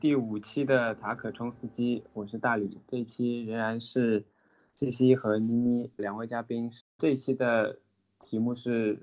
[0.00, 2.78] 第五期的塔可冲司机，我是大李。
[2.88, 4.24] 这一期仍然是
[4.72, 6.72] 西西和妮妮两位嘉宾。
[6.98, 7.78] 这一期的
[8.18, 8.98] 题目是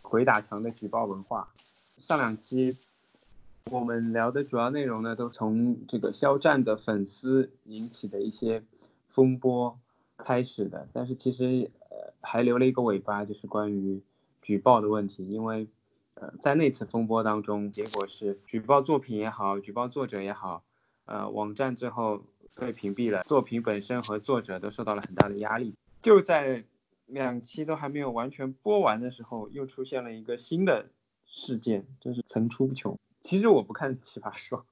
[0.00, 1.52] 鬼打墙的举报文化。
[1.98, 2.78] 上两期
[3.70, 8.64] 我们聊的主要内容呢，都从这个肖战的粉丝引起的一些
[9.06, 9.78] 风波
[10.16, 14.00] 开始的，但是其实呃还留了一个尾巴，就是关于
[14.40, 15.68] 举报的问题，因为。
[16.20, 20.64] 呃，在那次风波当中，结果是举报作品也好，举报作者也好，
[21.04, 22.24] 呃，网站最后
[22.58, 25.74] 被屏蔽了，作品本身和作者都受到了很大的压力。
[26.02, 26.64] 就在
[27.06, 30.88] 两期都还没有完全播完的时候，又出现了一个新的
[31.24, 32.98] 事件，真是层出不穷。
[33.20, 34.66] 其实我不看《奇葩说》，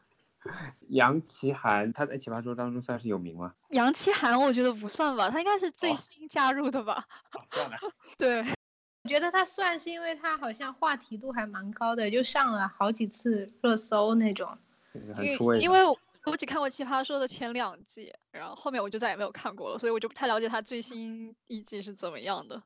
[0.88, 3.54] 杨奇涵他在《奇葩说》当中算是有名吗？
[3.70, 7.04] 杨奇涵我觉得不算吧，他应该是最新加入的吧？
[8.18, 8.44] 对。
[9.06, 14.58] 我觉得他算是，因为他好像话题度还蛮高的，就上了好几次热搜那种。
[15.22, 15.78] 因因为
[16.24, 22.60] 我只看过《奇葩说》的前两季，然后后面我就再也没有看过了，所以我就不太了解他最新一季是怎么样的。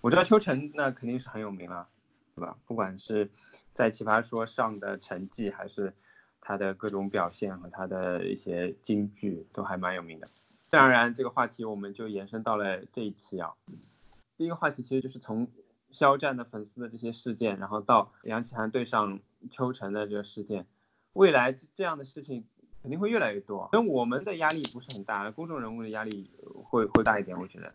[0.00, 1.88] 我知道秋晨那肯定是很有名了，
[2.36, 2.56] 对吧？
[2.66, 3.28] 不管是
[3.72, 5.92] 在《奇葩说》上的成绩，还是
[6.40, 10.28] 他的各种表现和他的一些金句，都还蛮有名的。
[10.70, 13.50] 自然而然，这个话题我们就延伸到了这一期啊。
[14.36, 15.50] 第一个话题其实就是从。
[15.94, 20.66] 肖战的粉丝的这些事件，然后到杨奇涵对上邱晨的这个事件，
[21.12, 22.44] 未来这样的事情
[22.82, 23.68] 肯定会越来越多。
[23.70, 26.28] 跟我们的压力不是很大，公众人物的压力
[26.64, 27.72] 会会大一点，我觉得。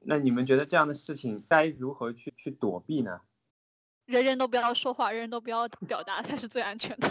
[0.00, 3.20] 那你们觉得这样的事情该如何去去躲避呢？
[4.04, 7.08] 人人都不要说话，人人都不要表达才是最安全的。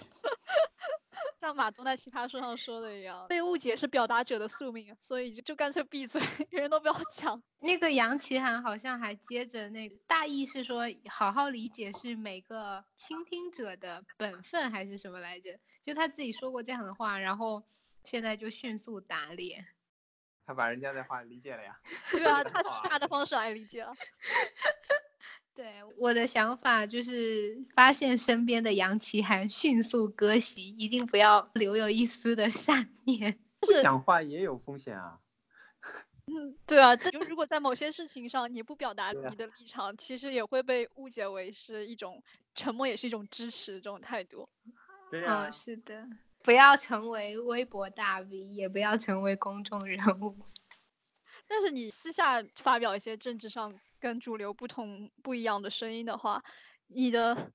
[1.42, 7.42] 像马东在奇葩说上说的一样，被误解是表达者的宿命，所以就就干脆闭嘴，人人都不要讲。
[7.62, 15.60] 那个杨奇涵好像还接着那个大意是说，好好理解是每个倾听者的本分还是什么来着？
[15.82, 17.64] 就他自己说过这样的话，然后
[18.04, 19.66] 现在就迅速打脸。
[20.46, 21.76] 他把人家的话理解了呀？
[22.12, 23.92] 对啊， 他是他的方式来理解了。
[25.54, 25.66] 对
[25.98, 33.38] 我的想法就是，发现身边的杨奇涵迅速割席，一定不要留有一丝的善念。
[33.60, 35.20] 不讲话也有风险啊。
[36.28, 42.24] 嗯，对啊， 就如果在某些事情上你不表达你的立场，其实也会被误解为是一种
[42.56, 44.48] 沉默，也是一种支持这种态度。
[45.12, 46.08] 对啊，是的，
[46.42, 50.34] 不要成为微博大 V，也不要成为公众人物。
[51.46, 53.78] 但是你私下发表一些政治上。
[54.02, 56.44] 跟主流不同不一样的声音的话，
[56.88, 57.52] 你的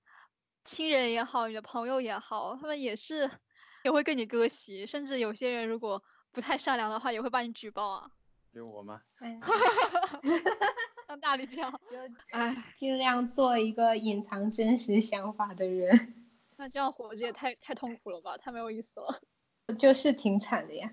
[0.64, 3.28] 亲人也好，你的朋友也好，他们也是
[3.82, 6.00] 也会跟你割席，甚至有些人如果
[6.32, 8.08] 不太善良的话，也会把你举报啊。
[8.52, 9.02] 有我吗？
[11.08, 11.80] 像大力这样，
[12.30, 16.14] 哎，尽量做一个隐藏真实想法的人。
[16.56, 19.20] 那这样活着也太太痛苦了吧，太没有意思了。
[19.78, 20.90] 就是挺惨的呀。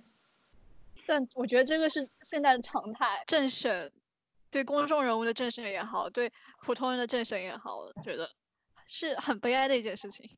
[1.06, 3.92] 但我觉得这个是现在的常态，政审。
[4.53, 6.31] 对公众人物的政审也好，对
[6.62, 8.30] 普通人的政审也好，我觉得
[8.86, 10.30] 是很悲哀的一件事情。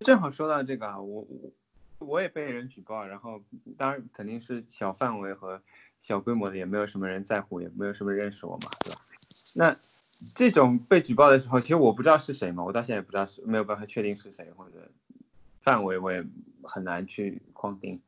[0.00, 1.52] 正好说到这个啊，我我
[2.00, 3.40] 我也被人举报，然后
[3.78, 5.62] 当然肯定是小范围和
[6.02, 9.00] 小规模的，也没有什么人在乎，也没有什么认识我嘛，对吧？
[9.54, 9.76] 那
[10.34, 14.90] 这种被举报的时候，其实我不知道是谁嘛，我到现在也不知道是没有办法确定是谁，或者
[15.60, 16.24] 范围我也
[16.64, 18.02] 很难去框定。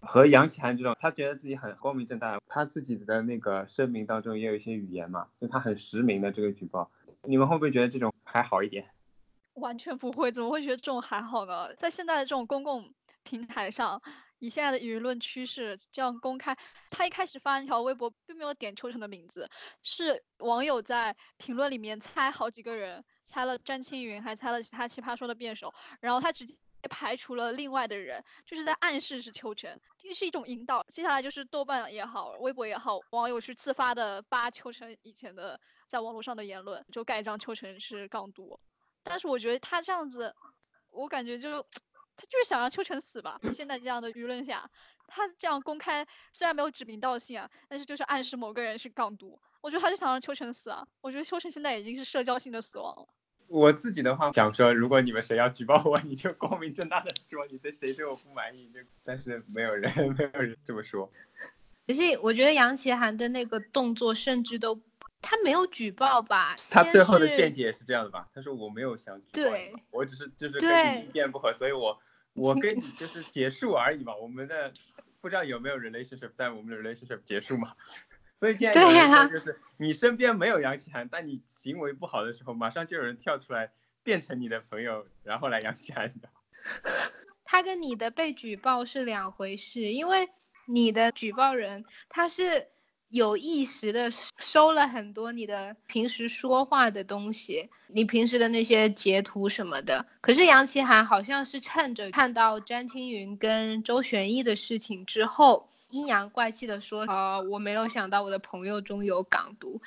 [0.00, 6.90] 和杨奇涵这种，他觉得自己很光明正大，他自己的那个声明当中也有一些语言嘛，就他很实名的这个举报，
[7.24, 8.88] 你们会不会觉得这种还好一点？
[9.54, 11.74] 完全不会，怎么会觉得这种还好呢？
[11.74, 12.92] 在现在的这种公共
[13.24, 14.00] 平台上，
[14.38, 16.56] 以现在的舆论趋势，这样公开，
[16.88, 19.46] 他一开始发那条微博并没有点秋成的名字，
[19.82, 26.56] 是网友在评论里面猜好几个人，猜了詹青云，还猜了其他奇葩说的辩手，然后他直接。
[26.88, 30.82] 排除了另外的人，就是在暗示是秋晨，这是一种引导。
[30.88, 38.58] 接下来就是豆瓣也好，微博也好，网友去自发的扒秋晨以前的在网络上的言论，就盖章秋晨是港独。
[39.02, 40.34] 但是我觉得他这样子，
[40.90, 41.62] 我感觉就
[42.16, 43.38] 他就是想让秋晨死吧。
[43.52, 44.70] 现在这样的舆论下，
[45.06, 49.40] 他这样公开虽然没有指名道姓啊，但是就是暗示某个人是港独。
[49.62, 50.86] 我觉得他是想让秋晨死啊。
[51.00, 53.08] 我觉得秋晨现在已经是社交性的死亡了。
[53.50, 61.10] 我自己的话想说，如果你们谁要举报我， 你就光明正大的说你对谁对我不满意，就但是没有人 没有人这么说。
[61.84, 64.80] 可是我觉得杨奇涵的那个动作，甚至都
[65.20, 66.54] 他没有举报吧？
[66.70, 68.28] 他最后的辩解也是这样的吧？
[68.32, 69.50] 他说我没有想举报，
[69.90, 71.98] 我只是就是跟你意见不合，所以我
[72.34, 74.14] 我跟你就是结束而已嘛。
[74.14, 74.72] 我们的
[75.20, 77.74] 不知道有没有 relationship，但我们的 relationship 结束嘛。
[78.40, 83.70] 所以现在有人说，就是你身边没有杨奇涵，但你行为不好的时候，马上就有人跳出来
[84.02, 86.10] 变成你的朋友，然后来杨奇涵。
[87.44, 90.26] 他跟你的被举报是两回事，因为
[90.64, 92.66] 你的举报人他是
[93.10, 100.02] 有意识的收了很多你的平时说话的东西，你平时的那些截图什么的。
[100.22, 105.68] 可是杨奇涵好像是趁着看到詹青云跟周旋逸的事情之后。
[105.90, 109.80] 阴阳怪气的说：“呃，我没有想到我的朋友中有港独，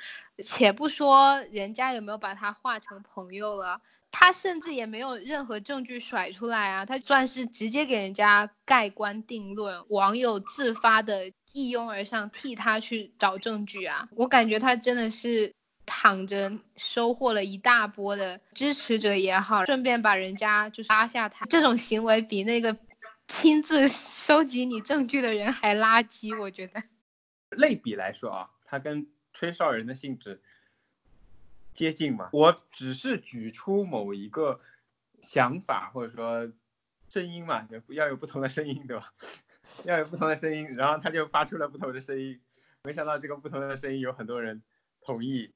[0.43, 15.53] 且不说人家有没有把他化成朋友了，他甚至也没有任何证据甩出来啊，他算是直接给人家盖棺定论，网友自发的一拥而上替他去找证据啊，我感觉他真的是
[15.85, 22.75] 躺着收获了一大波的支持者也好，顺便把人家就是拉下台，这种行为比那个。”
[23.33, 26.81] 亲自收集你证据的人还垃圾，我觉得。
[27.57, 30.39] 类比来说啊，他跟吹哨人的性质
[31.73, 32.29] 接近嘛。
[32.31, 34.61] 我只是举出某一个
[35.19, 36.53] 想法或者说
[37.09, 39.11] 声音嘛，要有不同的声音，对吧？
[39.83, 42.39] 要有不同的声音，然后他就发出了不同的声音。
[42.83, 44.61] 没想到这个不同的声音有很多人
[45.01, 45.51] 同意。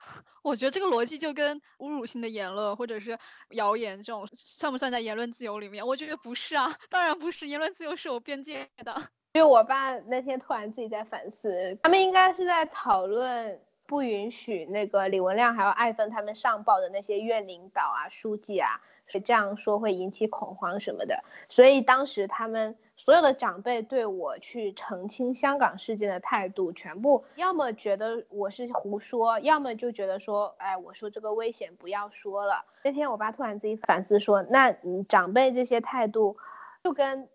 [0.42, 3.18] 我觉得这个逻辑就跟侮辱性的言论或者是
[3.50, 5.86] 谣言这种算不算在言论自由里面？
[5.86, 8.94] 我觉得不是啊， 当然不是，言论自由是有边界的。
[9.34, 22.76] 因为我爸那天突然自己在反思，他们应该是在讨论不允许那个李文亮还有艾芬他们上报的那些院领导啊、书记啊，是这样说会引起恐慌什么的，所以当时他们。
[23.06, 32.64] 所有的长辈对我去澄清香港事件的态度，全部要么觉得我是胡说，要么就觉得说，哎，我说这个危险不要说了。
[32.82, 36.36] 那天我爸突然自己反思说，那你长辈这些态度，
[36.82, 37.28] 就跟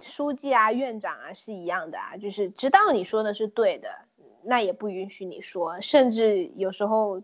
[0.00, 3.90] 书记啊、院长啊是一样的啊，就是知道你说的是对的，
[4.42, 7.22] 那也不允许你说，甚至有时候。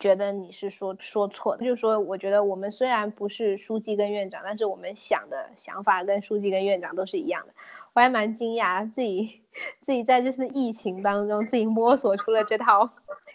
[0.00, 7.54] 觉得你是说说错，就是说，我觉得我们虽然不是书记跟院长，但是我们想的想法跟书记跟院长都是一样的。
[7.92, 9.42] 我还蛮惊讶，自己
[9.82, 12.90] 自己在这次疫情当中自己摸索出了这套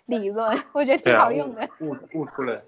[0.05, 1.69] 理论，我觉得挺好用的。
[1.79, 2.63] 悟悟出了。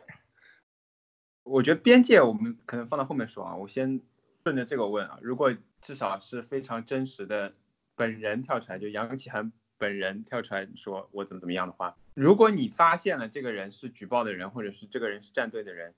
[1.43, 4.01] 我觉得边界我们可能放到后面说啊，我先
[4.43, 5.51] 顺着这个问啊，如果
[5.81, 7.53] 至少是非常真实的
[7.95, 11.95] 本人跳出来，就杨启涵本人跳出来说我怎么怎么样的话。
[12.13, 15.93] 如果你发现了这个人是举报的人，或者是这个人是站队的人，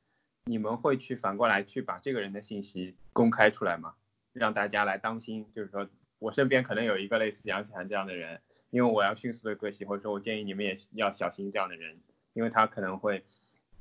[0.46, 3.96] 你们会去反过来去把这个人的信息公开出来吗？
[4.34, 5.90] 让大家来当心，就是说
[6.20, 12.00] 我身边可能有一个类似杨启涵这样的人，因为我要迅速的割席，或者说我建议你们也要小心这样的人，
[12.34, 13.24] 因为他可能会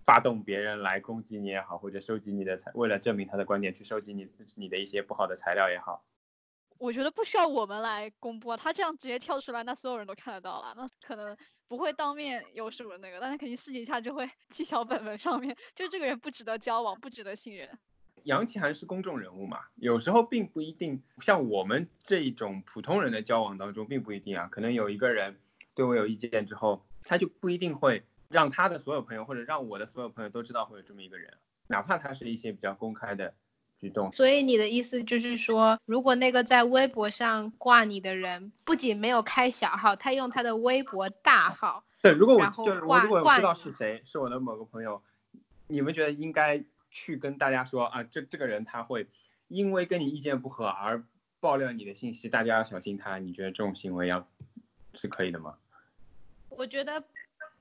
[0.04, 6.04] 发动别人来攻击你也好，或者收集你的材，为了证明他的观点去收集你你的一些不好的材料也好。
[6.78, 11.36] 我觉得不需要我们来公布，他这样直接跳出来，那所有人都看得到了，那可能
[11.66, 17.68] 不会当面有什么那个，但是肯定私底下就会 记小本本上面，就这个人不值得交往，不值得信任。
[18.24, 25.38] 杨奇涵是公众人物嘛，有时候并不一定像我们这种普通人的交往当中，并不一定啊，可能有一个人
[25.74, 31.32] 对我有意见之后，他就不一定会让他的所有朋友或者让我的所有朋友都知道会有这么一个人，
[31.66, 33.34] 哪怕他是一些比较公开的。
[33.80, 45.00] 举动，所以你的意思就是说，如果那个在微博上挂你的人，不仅没有开小号，他用他的微博大号， 对，如果我就是我如果知道是谁，是我的某个朋友，
[45.68, 49.06] 你们觉得应该去跟大家说啊，这这个人他会
[49.46, 51.04] 因为跟你意见不合而
[51.38, 54.26] 爆料你的信息，大家要小心他，你觉得这种行为要
[54.94, 55.54] 是可以的吗？
[56.48, 57.04] 我觉得。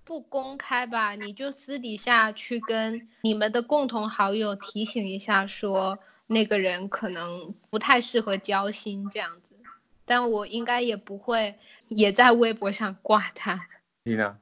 [0.07, 9.53] 不公开吧，你就私底下去跟你们的共同好友提醒一下，说那个人可能不太适合交心这样子。
[10.05, 11.53] 但我应该也不会
[11.89, 13.67] 也在微博上挂他。
[14.03, 14.39] 你呢？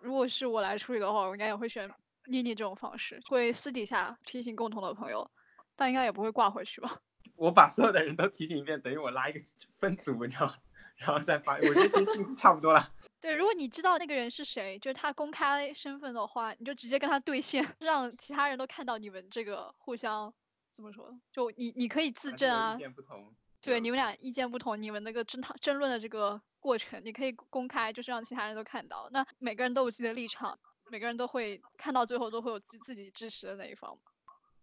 [0.00, 1.88] 如果是我来处理的话，我应该也会选
[2.26, 5.30] 妮妮这种方式，会私底下提醒共同的朋友，
[5.76, 6.90] 但应该也不会挂回去吧。
[7.36, 9.38] 我把所有的人都提醒一遍，等于我拉一个
[9.78, 10.54] 分组，你知道吗？
[10.98, 12.90] 然后再发，我觉得其实性质差不多了。
[13.22, 20.34] 对，如果你知道那个人是谁，就是他公开身份的话，你就直接跟他对线， 让其他人都看到你们这个互相
[20.72, 21.16] 怎么说？
[21.30, 22.74] 就你你可以自证啊。
[22.74, 23.32] 意见不同。
[23.60, 29.08] 对，你们俩意见不同，你们那个争讨争论的这个过程，你可以公开，就是让其他人都看到。
[29.12, 30.58] 那每个人都有自己的立场，
[30.90, 33.96] 每个人都会看到最后都会有自自己支持的那一方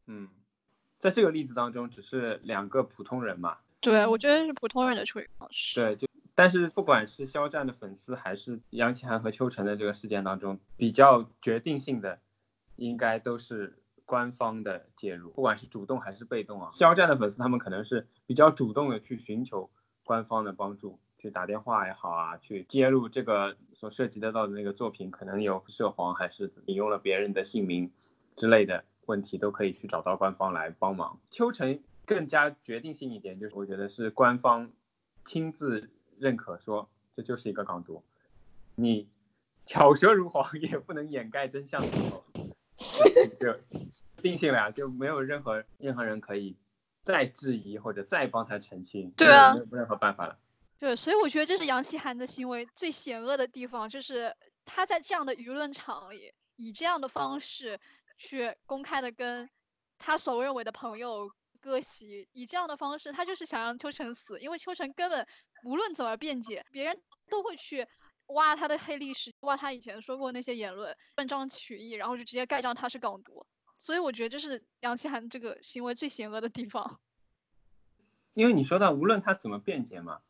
[0.07, 0.27] 嗯，
[0.97, 3.59] 在这个例子当中，只是两个普通人嘛。
[3.79, 5.79] 对，我觉得是普通人的处理方式。
[5.79, 6.09] 对，就。
[6.39, 12.21] 但是不管是肖战的粉丝，还是杨奇涵和邱晨的这个事件当中，比较决定性的，
[12.77, 16.69] 应该都是官方的介入，不管是主动还是被动啊。
[16.71, 19.69] 肖战的粉丝他们可能是比较主动的去寻求
[20.05, 27.91] 官方的帮助，去打电话也好啊，去揭露这个所涉及得到的那个作品可能有涉黄，还是引用了别人的姓名
[28.37, 31.19] 之类的问题都可以去找到官方来帮忙。
[31.31, 34.71] 邱晨更加决定性一点，就是我觉得是官方
[35.25, 38.03] 亲自认可说这就是一个港独，
[38.75, 39.07] 你
[39.65, 42.23] 巧舌如簧也不能掩盖真相的时候，
[43.39, 43.59] 就
[44.17, 46.55] 定性了，就没有任何任何人可以
[47.03, 50.37] 再质疑或者再帮他澄清，对啊没有任何办法了。
[50.79, 54.35] 对，所以我觉得这是杨奇涵的行为最险恶的地方，就是
[54.65, 57.79] 他在这样的舆论场里，以这样的方式
[58.17, 59.49] 去公开的跟
[59.97, 65.27] 他所认为的朋友割席，以这样的方式，他就是想让秋成死，因为秋成根本
[65.63, 67.87] 无论怎么辩解，别人都会去
[68.27, 73.45] 挖他的黑历史，挖他以前说过那些言论，断章取义，然后就直接盖章他是港独。
[73.77, 76.99] 所以我觉得这是杨奇涵这个行为最险恶的地方。
[78.33, 80.21] 因为你说到无论他怎么辩解嘛，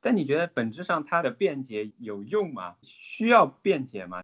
[0.00, 2.76] 但你觉得本质上他的辩解有用吗？
[2.82, 4.22] 需要辩解吗？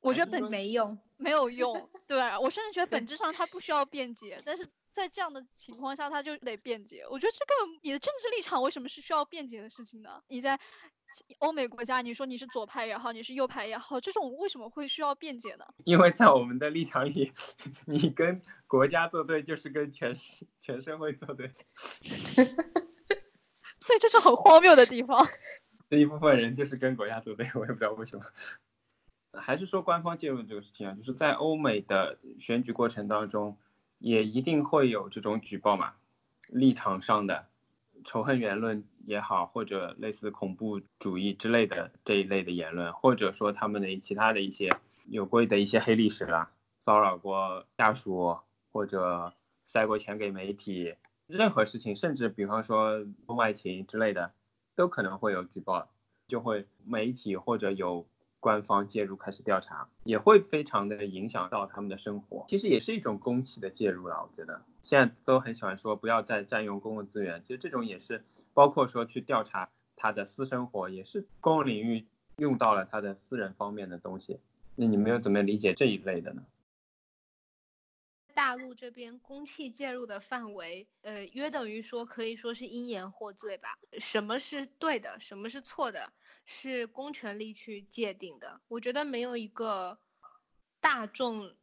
[0.00, 0.98] 我觉得本没用。
[1.18, 7.04] 没有用， 对我甚至觉得本质上他不需要辩解，但是在这样的情况下，他就得辩解。
[7.10, 10.22] 我觉得这个你的政治立场为什么是需要辩解的事情呢？
[10.28, 10.58] 你在
[11.38, 15.64] 欧美国家，你说你是左派也好，你是右派也好，这种为什么会需要辩解呢？
[15.84, 17.32] 因为在我们的立场里，
[17.86, 21.52] 你跟国家作对就是跟全世全社会作对，
[23.80, 25.26] 所以这是很荒谬的地方。
[25.88, 28.24] 这一部分人就是跟国家作对，我也不知道为什么。
[29.32, 33.56] 还是说官方介入这个事情啊，就是在欧美的选举过程当中，
[34.00, 35.92] 也一定会有这种举报嘛，
[36.48, 37.46] 立场上的
[38.04, 44.70] 仇恨言论也好，或者类似恐怖主义之类的这一类的言论，或者说他们的其他的一些
[45.08, 48.38] 有过的一些黑历史啦，骚扰过下属
[48.72, 50.94] 或者塞过钱给媒体，
[51.26, 54.32] 任何事情，甚至比方说婚外情之类的，
[54.74, 55.90] 都可能会有举报，
[56.26, 58.06] 就会媒体或者有
[58.40, 62.44] 官方介入开始调查，也会非常的影响到他们的生活。
[62.48, 72.06] 其实也是一种公器的介入了，我觉得现在都很喜欢说不要再占用公共资源，其实这种也是包括说去调查他的私生活，也是公共领域
[72.38, 74.40] 用到了他的私人方面的东西。
[74.74, 76.42] 那你们又怎么理解这一类的呢？
[78.32, 83.76] 大陆这边公器介入的范围，呃，约等于说可以说是因言获罪吧。
[83.98, 86.10] 什么是对的，什么是错的，
[86.44, 88.60] 是公权力去界定的。
[88.68, 89.98] 我觉得没有一个
[90.80, 91.54] 大众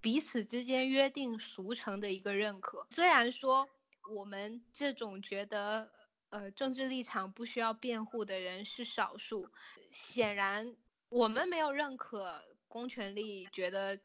[0.00, 2.86] 彼此之间约定俗成的一个认可。
[2.90, 3.68] 虽然说
[4.14, 5.90] 我们这种觉得
[6.30, 9.50] 呃政治立场不需要辩护的人是少数，
[9.90, 10.76] 显然
[11.08, 14.00] 我们没有认可公权力觉得。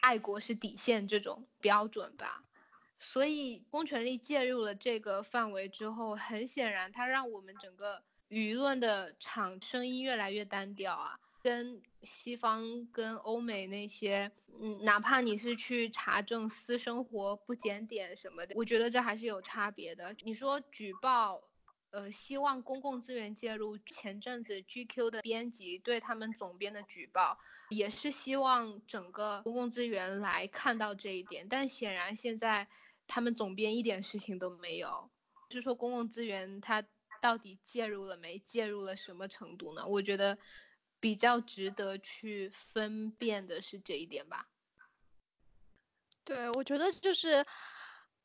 [0.00, 2.42] 爱国是底线这种标准吧，
[2.98, 20.16] 所以公权力介入了这个范围之后，很显然它让我们整个舆论的场声音越来越单调啊，跟西方、跟欧美那些，嗯，哪怕你是去查证私生活不检点什么的，我觉得这还是有差别的。
[20.22, 21.42] 你说举报。
[21.94, 23.76] 呃，希望公共资源介入。
[23.76, 27.36] 前阵子 GQ 的编辑对他们总编的举报，
[27.68, 31.46] 也是希望整个公共资源来看到这一点。
[31.46, 32.66] 但显然现在
[33.06, 35.10] 他们总编一点事情都没有。
[35.50, 36.82] 就是说公共资源它
[37.22, 38.38] 到底介入了没？
[38.40, 39.86] 介入了什么程度呢？
[39.86, 40.36] 我觉得
[41.00, 44.46] 比较值得去分辨的是这一点吧。
[46.22, 47.42] 对，我觉得就是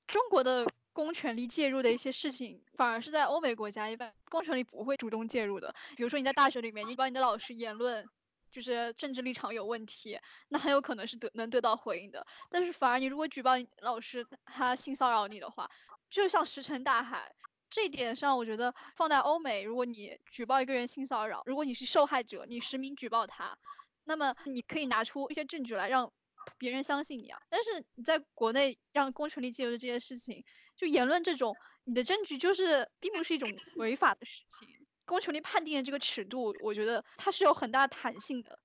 [0.06, 0.68] 中国的。
[0.98, 5.72] 公权力介入的一些事情，反而是在欧美国家，一般公权力不会主动介入的。
[5.96, 8.04] 比如说你在大学里面，你把你的老师言论
[8.52, 12.26] 就是政治立场有问题，那很有可能是得能得到回应的。
[12.50, 13.52] 但是反而你如果举报
[13.82, 15.70] 老师他性骚扰你的话，
[16.10, 17.32] 就像石沉大海。
[17.70, 23.58] 这一点上，我觉得放在欧美，如果你举报一个人性骚扰，如果你是受害者，你实名举报他，
[24.06, 26.12] 那么你可以拿出一些证据来让
[26.58, 27.40] 别人相信你啊。
[27.50, 30.44] 但是你在国内让公权力介入这件事情。
[30.78, 31.56] 就言论这种，
[31.86, 34.70] 你的证据就是并不是一种违法的事情。
[35.06, 38.60] 公权力判定的这个尺度，我觉得它是有很大弹性的。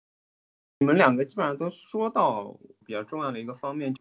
[0.81, 2.55] 你们两个基本上都说到
[2.85, 3.97] 比较重要的一个方面，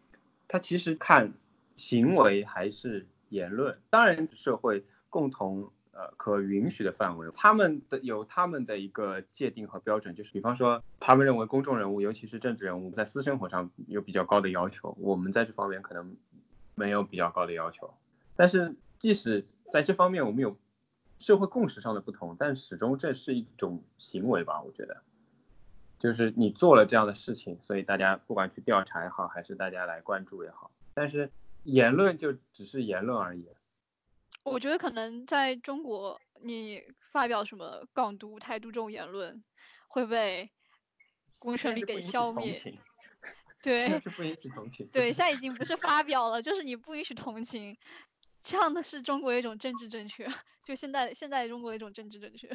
[0.46, 1.32] 它其实看
[1.78, 3.76] 行为还是言论。
[3.90, 16.16] 当然，社会共同呃可允许的范围，他们的有他们的一个界定和标准，就是比方说，他们认为公众人物，尤其是政治人物，在私生活上有比较高的要求，我们在这方面可能
[16.74, 17.92] 没有比较高的要求。
[18.36, 20.56] 但是，即使在这方面我们有
[21.18, 24.60] 社会共识上的不同，但始终这是一种行为吧？
[24.62, 25.02] 我觉得，
[25.98, 31.30] 就是你做了这样的事情，所以大家不管去调查也好，还是大家来关注也好，但是
[31.64, 33.46] 言论就只是言论而已。
[34.44, 39.42] 我觉得可能在中国，你发表什么港独、台独这种言论，
[39.88, 40.50] 会被
[41.38, 42.60] 公权力给消灭。
[43.62, 44.88] 对是不允许同情。
[44.88, 47.78] 对，现在已经不是发表了，就是你不允许同情，
[48.42, 50.26] 这样的是中国的一种政治正确，
[50.66, 52.50] 就现在现在中国的一种政治正确。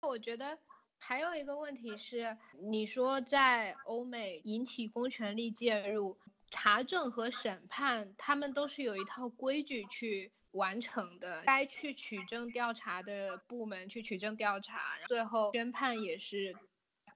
[0.00, 0.58] 我觉得
[0.96, 6.18] 还有一个问题是，你说在欧美引起公权力介入、
[6.56, 11.42] 查证和审判，他们都是有一套规矩去完成的。
[11.44, 16.54] 该去取证调查的部门去取证调查，最后宣判也是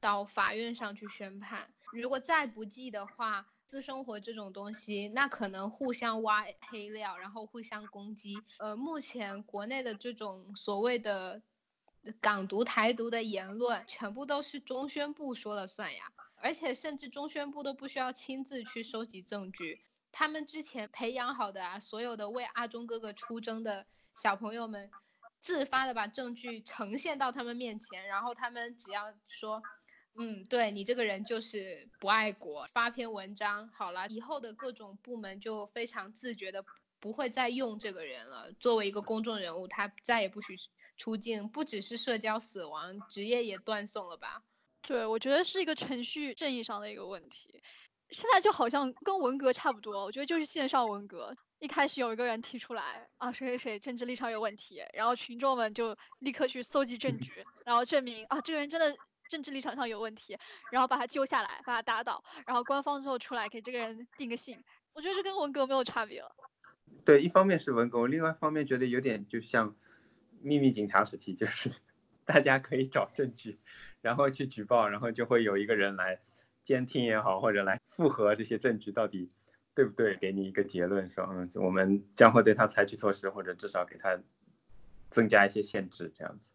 [0.01, 1.73] 到法院上去宣判。
[1.93, 8.35] 如果再不济的话，私生活这种东西，那可能互相挖黑料，然后互相攻击。
[8.59, 11.41] 呃，目前国内的这种所谓的。
[12.21, 16.05] 港独、台独的言论全部都是中宣部说了算呀，
[16.41, 19.81] 而且甚至中宣部都不需要亲自去收集证据，
[20.13, 24.91] 他们之前培养好的啊，所有的为阿忠哥哥出征的小朋友们，
[25.41, 29.63] 自发的把证据呈现到他们面前，然后他们只要说，
[30.15, 36.65] 嗯，对你这个人就是不爱国，发篇文章好了，以后的各种部门就非常自觉的
[37.01, 40.57] 不会再用这个人了，作为一个公众人物，他再也不许。
[40.97, 44.43] 出境不只是社交死亡，职业也断送了吧？
[44.89, 47.63] 对，我觉得是一个程序正义上的一个问题。
[48.09, 51.37] 现在就好像跟文革差不多，我觉得就是线上文革。
[51.59, 58.97] 一开始有一个人提出来啊，谁谁谁政治立场有问题，然后群众们就立刻去搜集证据，然后证明啊这个人真的
[59.29, 60.35] 政治立场上有问题，
[60.73, 64.59] 然后把他揪下来，把他打倒，然后官方之后出来给这个人定个性。
[64.95, 66.35] 我觉得这跟文革没有差别了。
[67.05, 69.77] 对，一方面是文革，另外一方面觉得有点就像。
[70.41, 71.69] 秘密警察时期就是
[72.25, 73.59] 大家可以找证据，
[74.01, 76.21] 然后去举报，然后就会有一个人来
[76.65, 79.31] 监听也好，或者来复核这些证据到底
[79.75, 84.19] 对不对，给你一个结论，说嗯，我们将会对他采取措施，或者至少给他
[85.11, 86.53] 增加一些限制，这样子。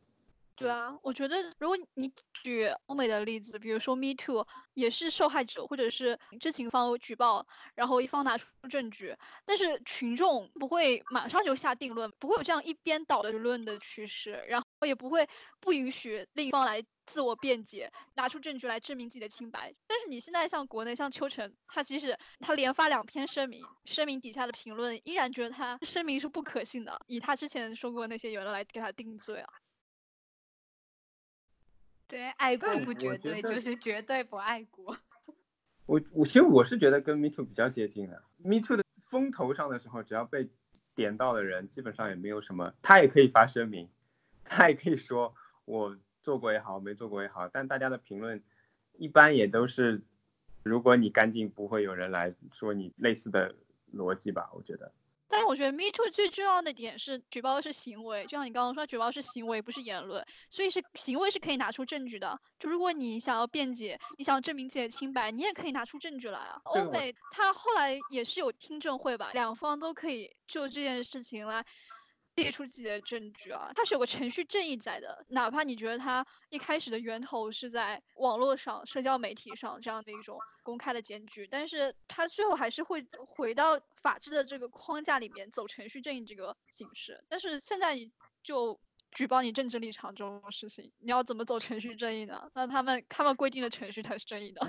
[0.56, 4.46] 对啊，我觉得如果你举欧美的例子，比如说 Me Too，
[4.76, 9.15] 也是受害者或者是知情方举报，然后一方拿出证据，
[9.46, 15.28] 但是群众不会马上就下定论，不会有这样一边倒的舆论的趋势，然后也不会
[15.60, 19.74] 不允许另一方来自我辩解，拿出证据来证明自己的清白。
[19.88, 29.50] 但是你现在像国内像邱晨，他即使他连发两篇声明，声明底下的评论依然觉得他声明是不可信的，以他之前说过那些言论来给他定罪啊。
[32.08, 34.96] 对，爱国不绝对，就是绝对不爱国。
[35.86, 38.24] 我我其实我是觉得跟 Me Too 比较接近的。
[38.38, 40.50] Me Too 的风头上的时候，只要被
[40.96, 43.89] 点到的人，基本上也没有什么，他也可以发声明，
[44.44, 45.36] 他也可以说
[45.66, 48.42] 我做过也好，没做过也好，但大家的评论
[48.98, 50.02] 一般也都是，
[50.64, 53.54] 如果你干净，不会有人来说你类似的
[53.94, 54.50] 逻辑吧？
[54.54, 54.92] 我觉得。
[55.28, 62.40] 但是我觉得 Me Too 最重要的点是举报的是行为，就像你刚刚说，举报是行为，不是言论，所以是行为是可以拿出证据的。
[62.60, 66.62] 就如果你想要辩解，你想要证明自己的清白，你也可以拿出证据来啊。
[66.66, 71.66] 欧美他后来也是有听证会吧，两方都可以就这件事情来。
[72.36, 87.24] 列出自己的证据啊，它是有个程序正义在的，哪怕你觉得它一开始的源头是在网络上、社交媒体上这样的一种公开的检举，但是它最后还是会回到法治的这个框架里面走程序正义这个形式。
[87.30, 88.80] 但是现在你就
[89.12, 92.50] 举报你政治立场这种事情，你要怎么走程序正义呢？
[92.56, 94.62] 那他们他们规定的程序才是正义的。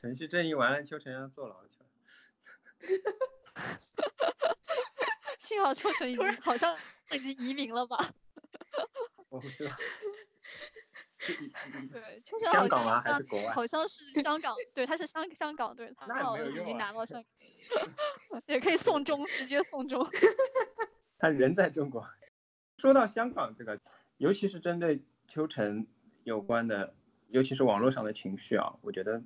[0.00, 1.86] 程序正义完了，秋成要坐牢去了。
[5.38, 6.76] 幸好秋成已经好像
[7.12, 7.98] 已经移民了吧？
[9.28, 9.74] 我不知道。
[11.92, 13.00] 对，秋成香港吗？
[13.04, 13.50] 还是国外？
[13.50, 17.22] 好像是 香港，对，他是香香港，对他好像已经拿到香
[18.30, 20.06] 港，也可以送终，直接送终。
[21.18, 22.06] 他人在中国。
[22.76, 23.80] 说到香港这个，
[24.18, 25.86] 尤其是针对秋晨
[26.24, 26.94] 有关的，
[27.28, 29.22] 尤其是网络上的情绪啊，我觉得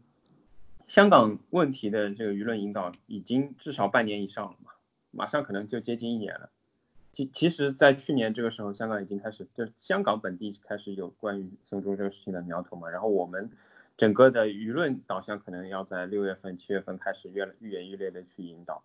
[0.87, 4.73] 香港问题的这个舆论引导已经至少半年以上了嘛。
[5.11, 6.51] 马上可能就接近一年了。
[7.13, 12.89] 其其实，在去年这个时候，香港已经开始，就香港本地开始有关于送中这个事情的苗头嘛。
[12.89, 13.51] 然后我们
[13.97, 18.85] 整个的舆论导向可能要在六月份、七月份开始越愈演愈烈的去引导。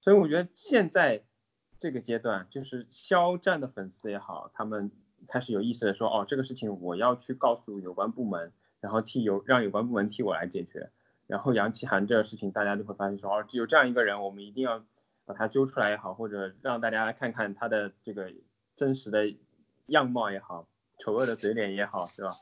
[0.00, 1.24] 所以我觉得现在
[1.78, 4.90] 这个阶段，就是肖战的粉丝也好，他们
[5.28, 10.88] 开始有意识的说，哦，这个事情我要去告诉有关部门，然后替有让有关部门替我来解决。
[11.26, 14.82] 然后杨奇涵这个事情，大家就会发现说，哦，有这样一个人，我们一定要。
[15.26, 18.32] 把它揪出来也好，或者让大家看看他的这个
[18.76, 19.34] 真实的
[19.88, 20.66] 样貌也好，
[21.00, 22.34] 丑恶的嘴脸也好，是吧？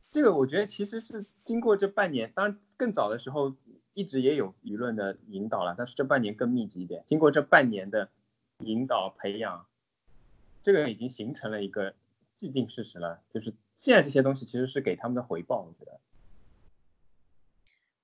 [0.00, 3.54] 这个我觉得其实是经过这半年，当然更早的时候
[3.92, 7.02] 一直也有舆论的引导了，但是这半年更密集一点。
[7.04, 8.08] 经过这半年的
[8.60, 9.66] 引导培养，
[10.62, 11.94] 这个已经形成了一个
[12.34, 16.00] 既定事实了，就是现在这些东西其实是给他们的回报，我觉得。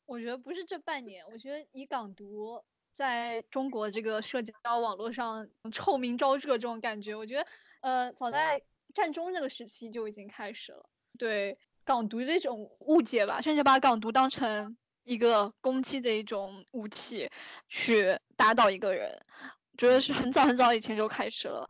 [0.04, 7.46] 我觉得不是这半年，我觉得以港独在中国这个社交网络上臭名昭著这种感觉，我觉得
[7.80, 8.62] 呃，早在
[8.94, 10.84] 战中这个时期就已经开始了。
[11.18, 17.28] 对港独这种误解吧，甚至把港独当成一个攻击的一种武器
[17.68, 19.18] 去打倒一个人，
[19.76, 21.68] 觉得是很早很早以前就开始了。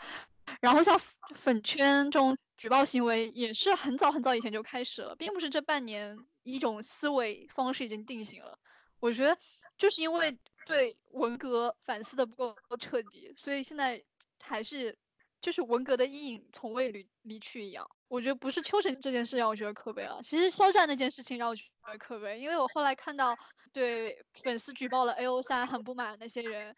[0.61, 1.01] 然后像
[1.35, 6.19] 粉圈这种举报行为，也是很早很早以前就开始了，并不是这半年。
[6.45, 8.59] 一种思维方式已经定型了，
[8.99, 9.39] 我觉得
[9.79, 14.03] 就是因为对文革反思的不够彻底，所以现在
[14.41, 14.97] 还是
[15.41, 17.89] 就是文革的阴影从未离离去一样。
[18.09, 23.37] 我觉得不是秋成这件事让我觉得可悲啊，其实肖战那件事情让我觉得可悲，因为我后来看到
[23.73, 26.75] 对粉丝举报了 A O 三很不满那些人。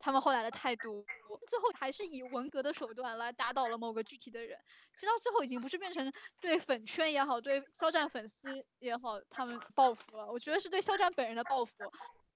[0.00, 1.04] 他们后来的态度，
[1.48, 4.56] 最后还是以文革的手段来打倒了某个具体的人。
[4.94, 10.24] 其实到最后已经不是变成对粉圈也好，对肖战粉丝也好，他们报复了。
[10.30, 11.72] 我觉得是对肖战本人的报复。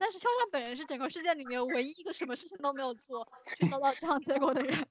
[0.03, 4.77] 但是肖战本人是整个事件里面唯一一个什么事情都没有做，却遭到这样结果的人。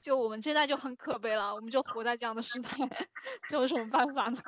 [0.00, 2.70] 就我们这代就很可悲了，我们就活在这样的时代，
[3.48, 4.42] 这有什么办法呢？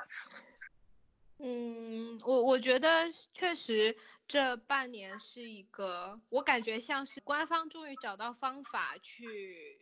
[1.37, 3.95] 嗯，我我觉得确实
[4.27, 9.79] 这半年是一个，我感觉像是官方终于找到方法去，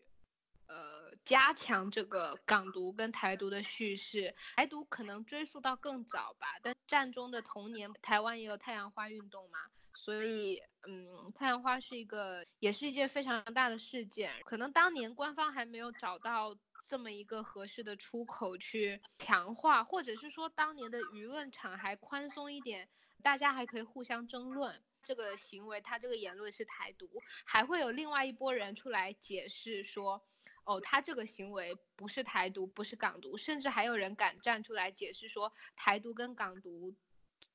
[0.68, 4.34] 呃，加强这个港独跟台独的叙事。
[4.56, 9.60] 台独可能追溯到更早吧，但战中的同年，台湾也有太阳花运动嘛，
[9.94, 14.32] 所以，嗯，太阳花是一个，也是一件非常大的事件。
[14.46, 16.56] 可能当年官方还没有找到。
[16.90, 22.88] 这么一个合适的出口去强化，或者是说当年的舆论场还宽松一点，
[23.22, 27.10] 大家还可以互相争论这个行为，他这个言论是台独，
[27.44, 30.24] 还会有另外一拨人出来解释说，
[30.68, 36.94] 哦，他这个行为不是台独，不是港独，甚至还有人敢站出来解释说台独跟港独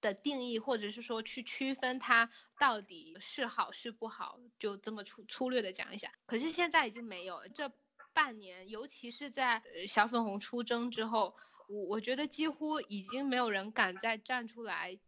[0.01, 6.11] 的定义，或者是说去区分它到底是好是不好，就这么粗粗略的讲一下。
[6.27, 7.73] 可是现在已经没有了，这。
[8.15, 11.35] 半年，尤其是在小粉红出征之后，
[11.67, 14.99] 我我觉得几乎已经没有人敢再站出来，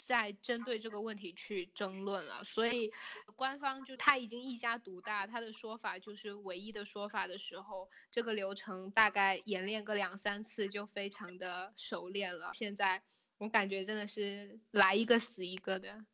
[0.00, 2.42] 再针对这个问题去争论了。
[2.44, 2.90] 所以，
[3.36, 12.50] 官方就他已经一家独大，他的说法就是唯一的说法的时候，这个流程大概演练个两三次就非常的熟练了。
[12.54, 13.02] 现在
[13.38, 16.04] 我感觉真的是来一个死一个的。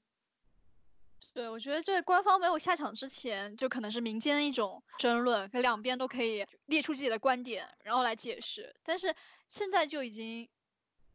[1.33, 8.75] 对，我觉得在官方没有下场之前，就可能是民间一种争论，可两边都可以列出自己的观点，然后来解释。
[8.83, 9.15] 但是
[9.51, 10.49] 现在就已经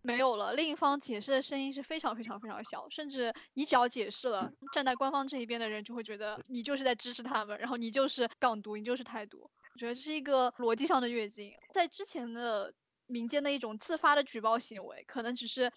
[0.02, 9.40] 没有了，另一方解释的声音是非常非常非常小，甚至你只要解释了，站在官方这一边的人就会觉得你就是在支持他们，然后你就是港独，你就是台独。
[9.42, 12.74] 我觉得这是一个逻辑上的跃进，在之前的
[13.08, 15.72] 民间的一种自发的举报行为，可能只是。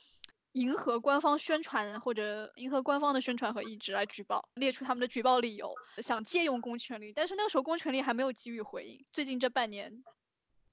[0.55, 9.05] 迎合官方宣传或者迎合官方的宣传和意志来举报，列出他们的举报理由，想借用公权力，但是那个时候公权力还没有给予回应。
[9.13, 10.05] 最近这半年，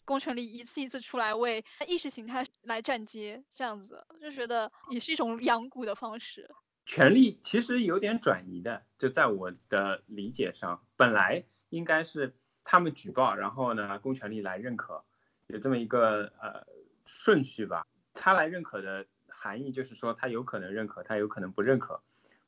[0.06, 6.50] 公权力一次一次出来为意识形态来站街，这样子就觉得也是一种养蛊的方式。
[6.86, 15.04] 权力其实有点转移的，就在我的理解上，本来应该是他们举报，然后呢，公权力来认可，
[15.48, 16.66] 有这么一个呃
[17.06, 19.06] 顺序吧，他来认可的。
[19.44, 22.00] 含义就是说，他有可能认可，他有可能不认可。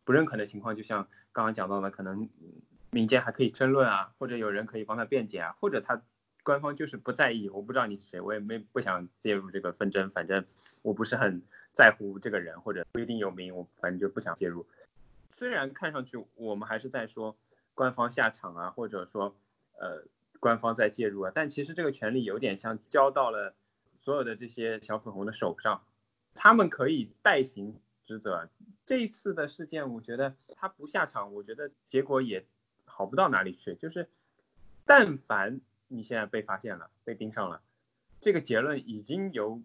[0.03, 2.29] 不认可的情况，就像刚刚讲到的，可能
[2.91, 5.99] 民间还可以争论啊，或者有人可以帮他辩解啊，或者他
[6.43, 7.49] 官方就是不在意。
[7.49, 10.45] 我不知道你是谁，我也没不想介入这个纷争，反正
[10.81, 14.65] 我不是很在乎这个人，或者不一定有名，我反正就不想介入。
[15.35, 17.35] 虽然看上去我们还是在说
[17.73, 19.35] 官方下场啊，或者说
[19.79, 20.03] 呃
[20.39, 23.55] 官方在介入啊，但其实这个权利有点像交到了
[24.01, 25.83] 所有的这些小粉红的手上。
[26.35, 28.49] 他们可以代行职责。
[28.87, 32.43] 这一次的事件，我觉得他不下场，我觉得结果也
[32.85, 33.75] 好不到哪里去。
[33.75, 34.09] 就是，
[34.83, 35.61] 但凡
[35.93, 37.61] 你现在被发现了，被盯上了，
[38.19, 39.61] 这个结论已经由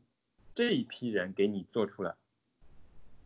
[0.55, 2.19] 这一批人给你做出了。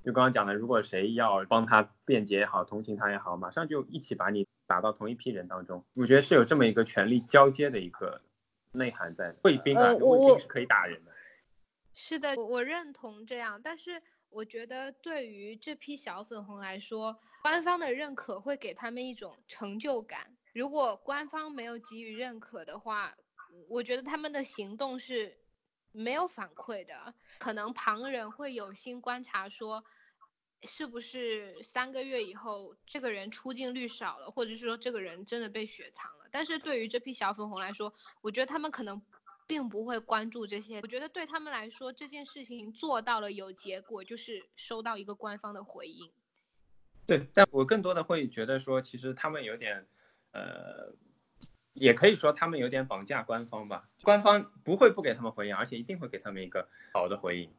[0.05, 5.85] 就刚刚讲的，如果谁要帮他辩解也好，同情他也好，马上就一起把你打到同一批人当中。
[5.97, 8.21] 我觉得是有这么一个权力交接的一个
[8.73, 9.35] 内涵在。
[9.43, 11.11] 卫兵啊，卫兵是可以打人的。
[11.93, 20.37] 是的，我我认同这样，但是我觉得对于这批小粉红来说，官方的认可会给他们一种成就感。
[20.53, 23.17] 如果官方没有给予认可的话，
[23.69, 25.38] 我觉得他们的行动是
[25.91, 27.15] 没有反馈的。
[27.38, 29.85] 可能旁人会有心观察，说
[30.62, 36.27] 是不是三个月以后这个人出镜率少了，或者是说这个人真的被雪藏了。
[36.31, 39.01] 但是对于这批小粉红来说，我觉得他们可能。
[39.45, 40.79] 并不会关注这些。
[40.81, 46.11] 我觉得对他们来说，这件事情做到了有结果，就是收到一个官方的回应。
[47.05, 49.87] 对，但我更多的会觉得说，其实他们有点，
[50.33, 50.92] 呃，
[51.75, 53.88] 也可以说他们有点绑架官方吧。
[54.03, 57.53] 官方不会不给他们回应，而且一定会给他们一个好的回应。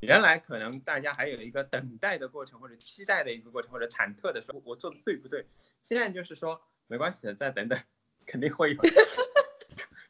[0.00, 5.44] 原来可能大家还有一个等待的过程，或者期待的一个过程，或者忐忑的说，我做的对不对？
[5.82, 7.76] 现在就是说，没关系的，再等等，
[8.24, 8.80] 肯定会有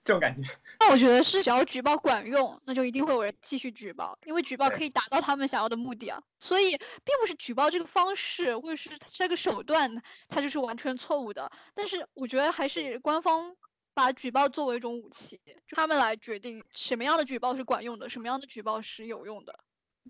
[0.08, 0.48] 这种感觉。
[0.80, 6.18] 那我觉得是，只要举报管用，那就一定会有人继续举报，因为举报可以达到他们想要的目的啊。
[6.38, 11.50] 所以，并不是举报这个方式或者是这个手段，它就是完全错误的。
[11.74, 13.54] 但是，我觉得还是官方
[13.92, 19.60] 把举报作为一种武器，就他们来决定什么样的举报是管用的，什么样的举报是有用的。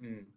[0.00, 0.28] 嗯，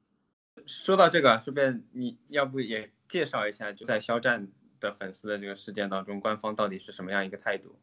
[0.65, 4.47] 说到这个，顺便你要不也介绍一下，就在肖战
[4.79, 7.79] 的粉丝的这个事件当中，官方到底是什么样一个态度？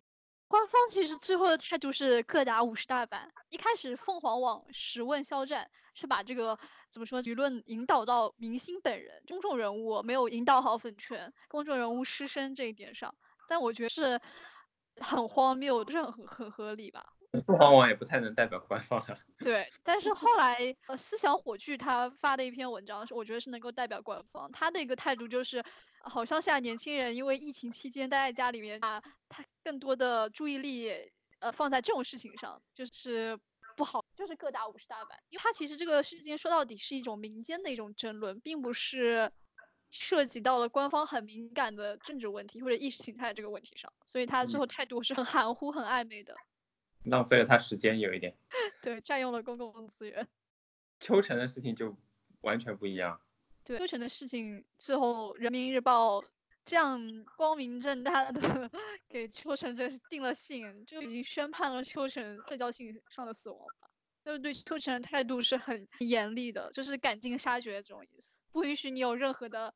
[0.48, 3.30] 官方其实最后的态度是各打五十大板。
[3.50, 6.58] 一开始凤凰网十问肖战，是把这个
[6.90, 13.14] 怎么说舆论引导到明星本人、公众人物没有引导好粉圈、公众人物失声这一点上，
[13.46, 14.18] 但我觉得是
[14.96, 17.04] 很荒谬，不是很很合理吧？
[17.46, 19.18] 凤凰网也不太能代表官方啊。
[19.40, 24.50] 对，但是后来呃，思想火炬他发的一篇文章，是我觉得是能够代表官方。
[24.50, 25.62] 他的一个态度就是，
[26.04, 30.90] 好像现在年轻人因为疫情期间待在家里面啊，他更多的注意力
[31.40, 33.38] 呃放在这种事情上，就是
[33.76, 35.18] 不好，就是各打五十大板。
[35.28, 39.30] 因为他其实这个事件说到底是一种民间的一种争论，并不是
[39.90, 46.34] 涉及到了官方很敏感的政治问题或者意识形态这个问题上，所以他最后态度是很含糊、很暧昧的。
[47.04, 48.36] 浪费了他时间有一点，
[48.82, 50.26] 对，占用了公共资源。
[51.00, 51.96] 秋晨的事情就
[52.40, 53.20] 完全不一样。
[53.68, 56.24] 对，秋晨的事情最后人民日报
[56.64, 56.98] 这样
[57.36, 58.40] 光明正大的
[59.10, 63.90] 给秋晨这定了性，就已经宣判了秋晨社交性上的死亡吧。
[64.24, 69.74] 就是对秋晨的态度是很严厉的，就是赶尽杀绝这种意思，不允许你有任何的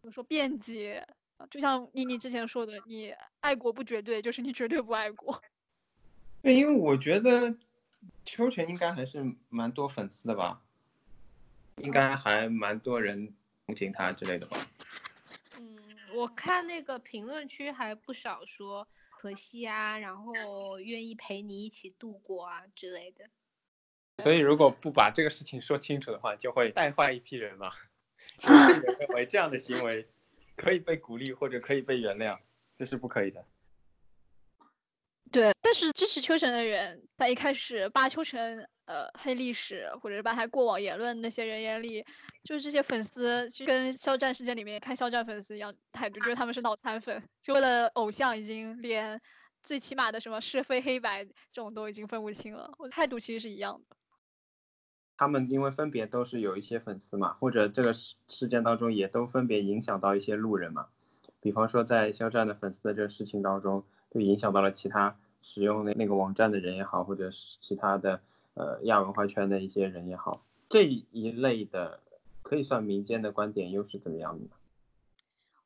[0.00, 1.06] 怎么说辩解。
[1.50, 5.38] 就像妮妮之前说的，你爱国不绝对，就是你绝对不爱国。
[6.40, 7.54] 对，因为我觉得
[8.24, 10.62] 秋晨应该还是蛮多粉丝的吧，
[11.82, 13.34] 应该还蛮多人
[13.66, 14.56] 同情他之类的吧。
[15.58, 15.78] 嗯，
[16.14, 23.28] 我看那个评论区还不少说可惜啊，然后愿意陪你一起度过啊之类的。
[24.22, 27.70] 所以如果不把这个事情说清楚的话，就会带坏一批人嘛。
[28.98, 30.06] 认为这样的行为
[30.56, 32.38] 可以被鼓励或者可以被原谅，
[32.78, 33.44] 这是不可以的。
[35.32, 42.04] 对，但是支持秋晨的人，在一开始把秋晨呃黑历史，或者是把他过往言论那些人眼里，
[42.42, 49.20] 就是这些粉丝就跟肖战事件里面看肖战粉丝一样态度，觉得他们是脑残粉，就为了偶像已经连
[49.62, 52.72] 最起码的什么是非黑白这种都已经分不清了。
[52.78, 53.96] 我的态度其实是一样的。
[55.16, 60.86] 他们因为分别都是有一些粉丝嘛，或者这个事事件当中也都分别影响到一些路人嘛，
[61.40, 63.84] 比方说在肖战的粉丝的这个事情当中。
[64.08, 68.22] 就影响到了其他使用那那个网站的人也好，或者是其他的
[68.56, 72.00] 呃亚文化圈的一些人也好，这一类的
[72.42, 74.50] 可以算民间的观点又是怎么样的呢？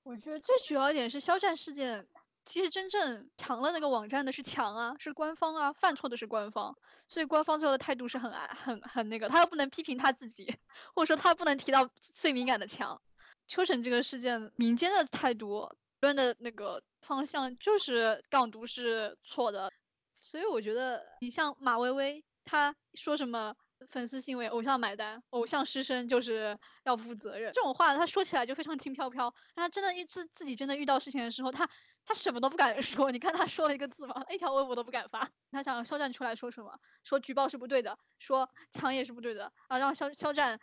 [0.03, 2.07] 我觉得最主要一点是肖战事件，
[2.45, 6.77] 其实真正强了那个网站的是强啊，是官方啊，犯错的是官方，
[7.09, 10.55] 所以官方最后的态度是很很很那个，他又不能批评他自己，
[10.95, 13.01] 或者说他不能提到最敏感的强。
[13.49, 15.69] 秋晨这个事件，民间的态度
[16.03, 16.83] 论的那个。
[17.03, 19.73] 方向就是港独是错的，
[20.21, 23.55] 所以我觉得你像马薇薇，他说什么
[23.89, 29.33] 粉丝行为偶像买单，偶像失声就是要负责任这种话，他说起来就非常轻飘飘。
[29.55, 31.69] 但她真的一自自己真的遇到事情的时候，他
[32.05, 33.11] 他什么都不敢说。
[33.11, 34.25] 你看他说了一个字吗？
[34.31, 35.29] 一条微博都不敢发。
[35.51, 36.79] 他想肖战出来说什么？
[37.05, 40.59] 说举报是不对的，说抢也是不对的啊，让肖肖战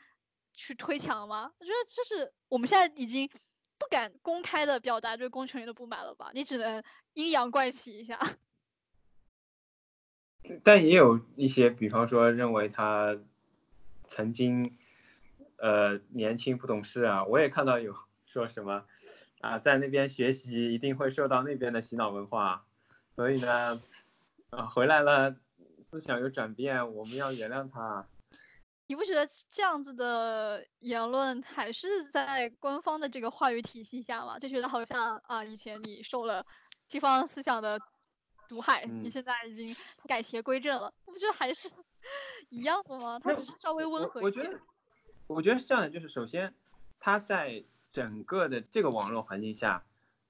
[0.54, 1.52] 去推墙吗？
[1.60, 3.30] 我觉得这是我们现在已经。
[3.80, 6.32] 不敢公开的表达对公权力的不满了吧？
[6.34, 8.20] 你只能阴阳怪气一下。
[10.63, 13.17] 但也有一些，比方说认为他
[14.08, 14.78] 曾经
[15.58, 17.93] 呃年轻不懂事啊，我也看到有
[18.26, 18.86] 说什么
[19.41, 22.65] 啊，在那边学习一定会受到那边的洗脑文化，
[23.15, 23.82] 所以呢
[24.50, 25.36] 啊回来了
[25.84, 28.06] 思想有转变，我们要原谅他。
[28.89, 34.39] 你不觉得这样子的言论还是在官方的这个话语体系下吗？
[34.39, 36.45] 就觉得好像啊，以前你受了
[36.88, 37.78] 西方思想的
[38.48, 39.76] 毒害，你现在已经
[40.08, 40.94] 改邪归正了。
[41.06, 41.70] 我不觉得还是
[42.50, 43.20] 一样的吗？
[43.20, 44.46] 他只是稍微温和一点。
[44.46, 44.60] 我觉得，
[45.28, 46.54] 我觉得是这样的，就是首先，
[47.00, 49.84] 他在整个的这个网络环境下，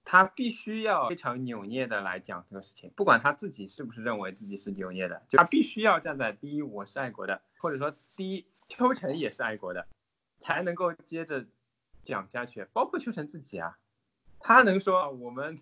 [0.04, 9.88] 他必须要非常扭捏的来讲这个事情，不管他自己是不是认为自己是扭捏的，就他必须要站在第一，我是爱国的，或者说第一，秋晨也是爱国的，
[10.40, 11.46] 才能够接着
[12.04, 12.66] 讲下去。
[12.74, 13.78] 包括秋晨自己啊，
[14.40, 15.60] 他能说我们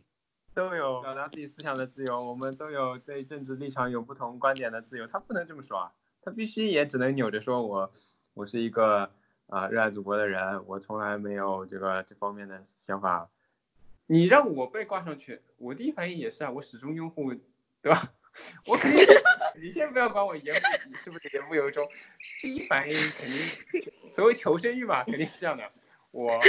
[0.55, 5.91] 都有表达自己思想的自由，我们都有对政治立场有不同观点的自由，他不能这么说啊，
[6.23, 7.91] 他必须也只能扭着说我
[8.33, 9.11] 我是一个
[9.47, 13.29] 啊热爱祖国的人，我从来没有这个这方面的想法。
[14.07, 17.33] 你让我被挂上去，我第一反应也是啊，我始终拥护，
[17.81, 18.13] 对吧？
[18.67, 19.05] 我肯定，
[19.61, 21.85] 你先不要管我言不你是不是言不由衷，
[22.41, 23.45] 第一反应肯定，
[24.09, 25.69] 所谓求生欲嘛，肯定是这样的。
[26.11, 26.41] 我啊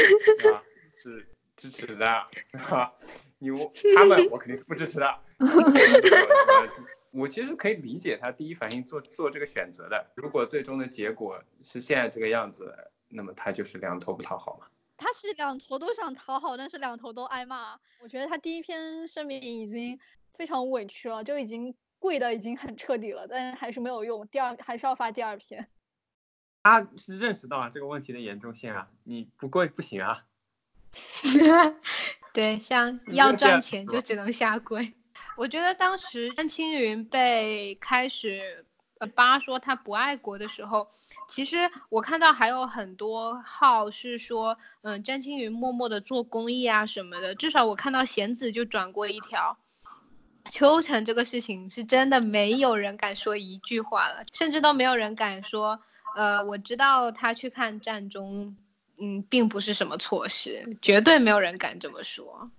[0.94, 2.94] 是支持的，是吧？
[3.38, 3.50] 你
[3.94, 5.20] 他们我肯定是不支持的。
[7.12, 10.12] 我其实可以理解他第一反应做做这个选择的。
[10.14, 12.74] 如果最终的结果是现在这个样子，
[13.08, 14.66] 那么他就是两头不讨好嘛。
[14.98, 17.78] 他是两头都想讨好，但是两头都挨骂。
[18.00, 19.98] 我觉得他第一篇声明已经
[20.34, 24.26] 非常委屈了，就已经跪的已经很彻底了，但还是没有用。
[24.28, 25.66] 第二还是要发第二篇。
[26.62, 30.24] 他是认识到了这个问题的严重性啊，你不跪不行啊。
[32.36, 34.92] 对，像要赚钱就只能下跪。
[35.38, 38.66] 我觉得当时张青云被开始
[38.98, 40.86] 呃扒说他不爱国的时候。
[41.28, 41.56] 其实
[41.88, 47.34] 我看到还有很多号是说，嗯，詹青云默默的做公益啊什么的。
[47.34, 49.56] 至少我看到贤子就转过一条，
[50.50, 55.80] 秋晨这个事情是真的没有人敢说一句话了，甚至都没有人敢说，
[56.14, 58.56] 呃，我知道他去看战中，
[58.98, 62.50] 嗯，并不是什么错事，绝对没有人敢这么说。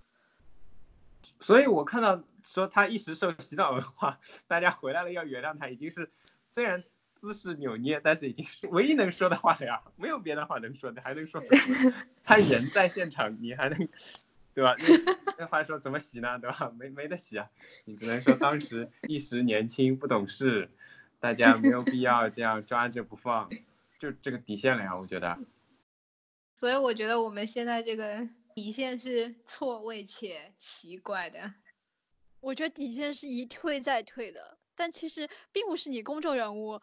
[1.40, 6.10] 所以我看到说他一时受洗脑文化，大家回来了要原谅他，已经是
[6.52, 6.84] 虽然。
[7.20, 11.42] 姿势扭捏，但是已经是唯一能说的话了呀，没有别的话能说的，还能说
[12.22, 13.88] 他人在现场，你还能，
[14.54, 14.76] 对吧？
[14.78, 14.86] 那
[15.36, 16.38] 那话说怎么洗呢？
[16.38, 16.70] 对吧？
[16.78, 17.50] 没没得洗啊，
[17.86, 20.70] 你只能说当时一时年轻不懂事，
[21.18, 23.50] 大家没有必要这样抓着不放，
[23.98, 25.36] 就这个底线了呀，我觉得。
[26.58, 31.54] 所以我觉得我们现在这个底线是错位且奇怪的，
[32.40, 36.80] 我觉得底线是一退再退的，但其实并不是你公众人物。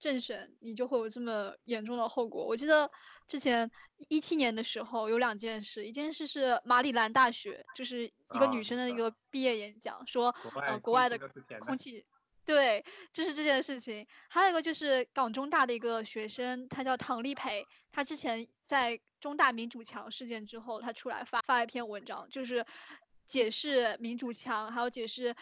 [0.00, 2.44] 政审你就会有这么严重的后果。
[2.44, 2.90] 我记得
[3.26, 3.70] 之前
[4.08, 10.34] 一七年的时候有两件事，一件事是马里兰大学，就是一个女生的一个毕业演讲，说
[10.66, 11.18] 呃国外的
[11.60, 12.04] 空气，
[12.44, 14.06] 对，就是这件事情。
[14.28, 22.64] 还有一个就是港中大的一个学生，他叫唐立培，他之前在中大民主墙事件之后，他出来发发一篇文章，就是
[23.26, 25.34] 解释民主墙，还有解释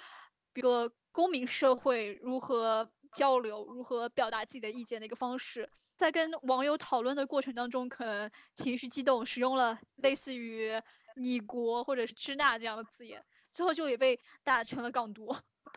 [0.54, 2.90] 一个公民社会如何。
[3.14, 10.80] 交流如何表达自己的意见的一个方式，在跟网友讨论的过程当中，可能情绪激动，使用了类似于
[11.16, 15.30] “你国”或者是“支那”这样的字眼，最后就也被打成了港独，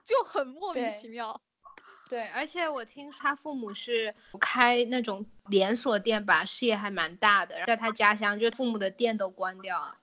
[0.06, 1.42] 就很莫名其妙。
[2.08, 9.98] 对，而且我听他父母是开那种连锁店吧，事业还蛮大的，在他家乡就父母的店都关掉了。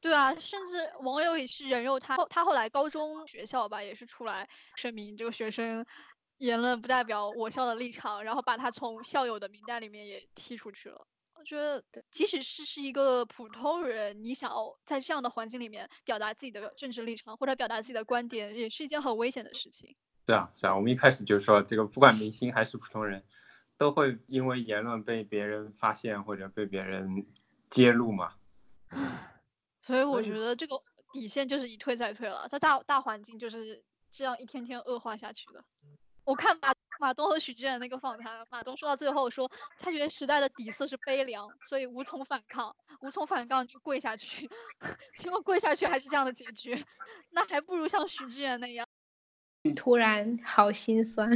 [0.00, 5.84] 对啊，甚至网友也是人肉他，他后来高中学校吧也是出来声明这个学生。
[6.36, 11.04] 言论不代表我校的立场，然后把他从校友的名单里面也踢出去了。
[11.38, 19.94] 我觉得，即使是是一个普通人，你想要在这样的环境里面表达自己的政治立场或者表达自己的观点，也是一件很危险的事情。
[20.26, 23.22] 是啊，是啊，我们一开始就说，这个不管明星还是普通人，
[23.76, 27.24] 都会因为言论被别人发现或者被别人
[27.70, 28.34] 揭露嘛。
[29.80, 35.64] 所以我觉得这个底线就是一退再退了，在大大环境就是这样一天天恶化下去的。
[36.28, 44.46] 我看马马东和许志远那个访谈，马东说到最后说，他觉得时代的底色是悲凉，所以无从反抗，无从反抗就跪下去，
[45.16, 46.84] 结果跪下去还是这样的结局，
[47.30, 48.86] 那还不如像许志远那样。
[49.74, 51.30] 突然好心酸。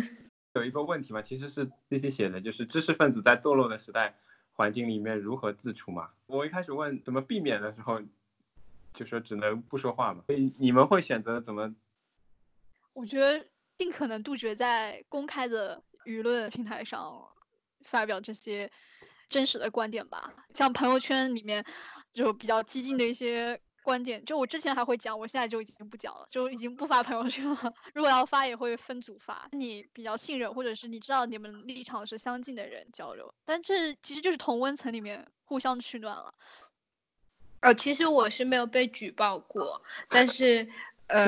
[0.52, 4.18] 有一个问题嘛，其实是 C C 写的，就是知识分子在堕落的时代
[4.52, 6.11] 环境里面如何自处嘛。
[6.26, 7.99] 我一开始问怎么避免的时候，
[8.93, 10.22] 就说只能不说话嘛。
[10.26, 11.74] 所以你们会选择怎么？
[12.93, 13.47] 我觉得。
[13.83, 17.20] 尽可能杜绝在公开的舆论平台上
[17.80, 18.70] 发表这些
[19.28, 20.33] 真实的观点吧。
[20.55, 21.64] 像朋友圈里面
[22.12, 27.74] 就比较激进的一些观点，就我之前还会讲，我现在就已经不讲了，就已经不发朋友圈了。
[27.93, 33.35] 如果要发，也会分组发，你比较信任或者是你知道你们立场是相近的人交流。
[33.45, 36.33] 但这其实就是同温层里面互相取暖了。
[37.59, 40.68] 呃，其实我是没有被举报过，但是
[41.09, 41.26] 呃，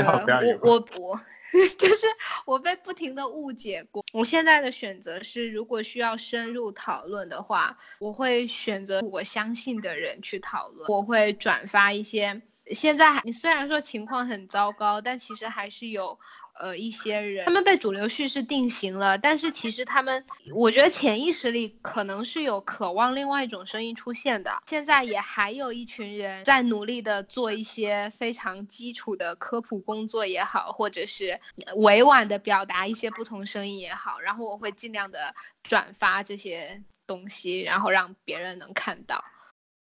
[0.63, 1.21] 我我我。
[1.79, 2.07] 就是
[2.45, 4.05] 我被不停的误解过。
[4.13, 10.89] 我现在的选择是，如果需要深入讨论的话，我会选择我相信的人去讨论。
[10.89, 12.43] 我会转发一些
[12.73, 16.19] 现在你虽然说情况很糟糕，但其实还是有
[16.61, 20.25] 呃一些人，他们被主流叙事定型了，但是其实他们，
[20.55, 24.63] 我觉得潜意识里可能是有渴望另外一种声音出现的。
[24.67, 31.41] 现在也还有一群人在努力的做一些非常基础的科普工作也好，或者是
[31.77, 39.25] 委婉的表达一些不同声音也好，然后我会尽量的转发这些东西，然后让别人能看到。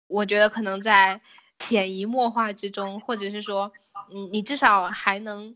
[0.07, 1.21] 我觉得可能在。
[1.59, 3.71] 潜移默化之中，或者是说，
[4.11, 5.55] 嗯，你至少还能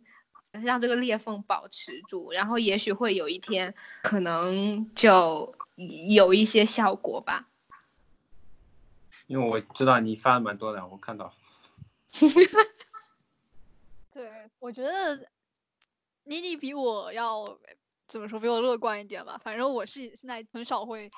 [0.64, 7.47] 让这个裂缝保持住，然后也许会有一天，可能就有一些效果吧。
[9.28, 11.34] 因为我知道你发的蛮多的，我看到。
[14.14, 15.30] 对，我觉得
[16.24, 17.60] 妮妮比我要
[18.08, 19.39] 怎么说，比我乐观一点吧。
[19.43, 21.12] 反正我是现在很少会。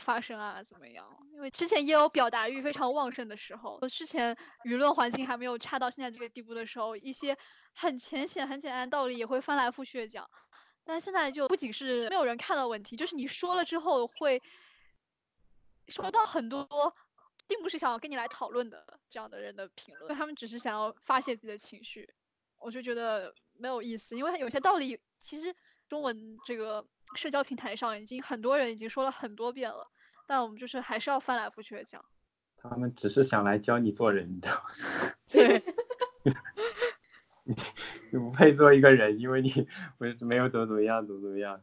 [0.00, 1.06] 发生啊，怎么样？
[1.32, 7.36] 因为之前也有表达欲非常旺盛的时候，之前舆论环境还没有差到现在这个地步的时候，一些
[7.74, 10.28] 很浅显、很简单的道理也会翻来覆去的讲。
[10.84, 14.42] 但现在就不仅是没有人看到问题，就是你说了之后会
[15.88, 16.94] 收到很多
[17.46, 22.12] 并不是想要跟你来讨论的这样的人的评论，他们只是想要发泄自己的情绪，
[22.58, 24.16] 我就觉得没有意思。
[24.16, 25.54] 因为有些道理其实
[25.92, 26.82] 中文这个。
[27.14, 29.86] 社交平台上已经很多人已经说了很多遍了，
[30.26, 32.02] 但我们就是还是要翻来覆去的讲。
[32.56, 34.62] 他们只是想来教你做人，你知道吗？
[35.30, 35.62] 对，
[37.44, 37.54] 你
[38.10, 39.68] 你不配做一个人，因为你
[39.98, 41.60] 没没有怎么怎么样，怎么怎么样，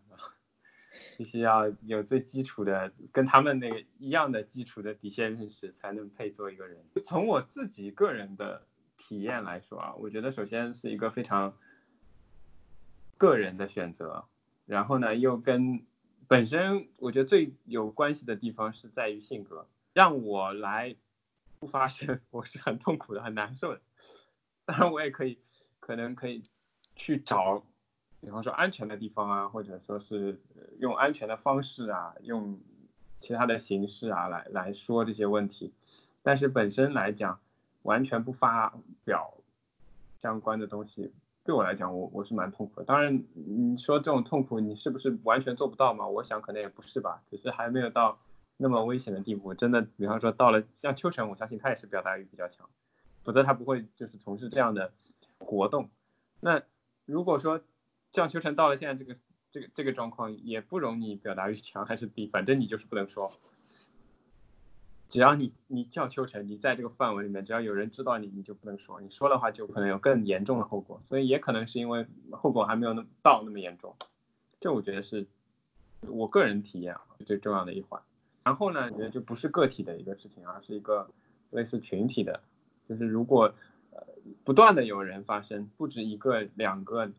[1.18, 6.86] 必须要有最基础的，跟他们那个一样的基础的底线认识，才能配做一个人。
[7.08, 8.68] 从我自己个人的
[9.00, 11.58] 体验来说啊，我觉得首先是一个非常
[13.20, 14.26] 个人的选择。
[14.66, 15.86] 然后呢，又跟
[16.28, 20.96] 本身我觉得最有关系的地方是在于性格，让我来
[21.60, 23.82] 不发声， 我是很痛苦的，很难受的。
[24.66, 25.40] 当然，我也可以，
[25.80, 26.44] 可能可以
[26.96, 27.64] 去找，
[28.22, 30.40] 比方说安全的地方啊，或者说是
[30.80, 32.60] 用安全的方式啊，用
[33.20, 35.74] 其他的形式啊来来说这些问题。
[36.22, 37.40] 但是本身来讲，
[37.82, 38.72] 完全不发
[39.04, 39.34] 表
[40.20, 41.12] 相关的东西。
[41.50, 42.86] 对我来讲，我我是蛮痛苦的。
[42.86, 46.08] 当然，你说这种痛苦，你是不是完全做不到嘛？
[46.08, 48.20] 我想可能也不是吧，只是还没有到
[48.58, 49.52] 那么危险的地步。
[49.56, 52.70] 真的，比方说到了像秋晨，我相信他也是表达欲比较强，
[53.24, 54.94] 否则他不会就是从事这样的
[55.40, 55.90] 活动。
[56.40, 56.62] 那
[57.08, 57.60] 如果说
[58.12, 59.20] 像秋晨到了现在这个
[59.52, 63.28] 这个这个状况，也不容你表达欲强还是低，反正你就是不能说。
[65.10, 69.02] 只要你你叫秋晨，你在这个范围里面，只要有人知道你，你就不能说。
[69.02, 73.96] 你说的话就可能有更严重的后果，所以也可能是因为后果还没有那么到那么严重。
[74.62, 75.26] 这我觉得是
[76.02, 78.00] 我个人体验啊最重要的一环。
[78.44, 81.10] 然后呢，我觉得就不是个体的一个事情，而是一个
[81.50, 82.40] 类似群体的。
[82.88, 83.52] 就是如果
[83.90, 84.04] 呃
[84.44, 87.12] 不断的有人发生，不止一个两个，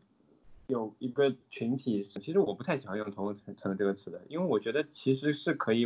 [0.67, 5.85] 有一个群体，其实我不太喜欢用同层层这个词的，因为我觉得其实是可以。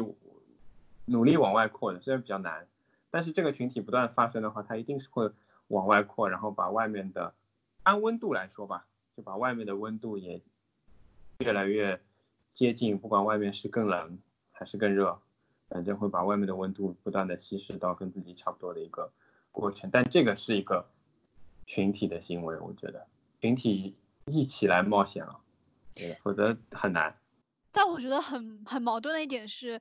[1.06, 2.68] 努力往外扩的，虽然比较难，
[3.12, 5.32] 但是这个群体不断发生的话，它一定是会
[5.68, 7.34] 往外扩，然后把外面的
[7.84, 10.42] 按温度来说吧，就把外面的温度也
[11.40, 12.02] 越来越
[12.56, 14.18] 接近，不管外面是更冷
[14.52, 15.22] 还是更热，
[15.70, 19.12] 反正会把外面的温度不断的稀释到跟自己差不多的一个
[19.52, 19.90] 过程。
[19.94, 20.90] 但这个是一个
[21.68, 23.06] 群体的行为，我觉得
[23.40, 23.96] 群体
[24.26, 25.40] 一起来冒险了，
[25.94, 27.16] 对，否则很难。
[27.72, 29.80] 但我觉得很很矛盾的一点是。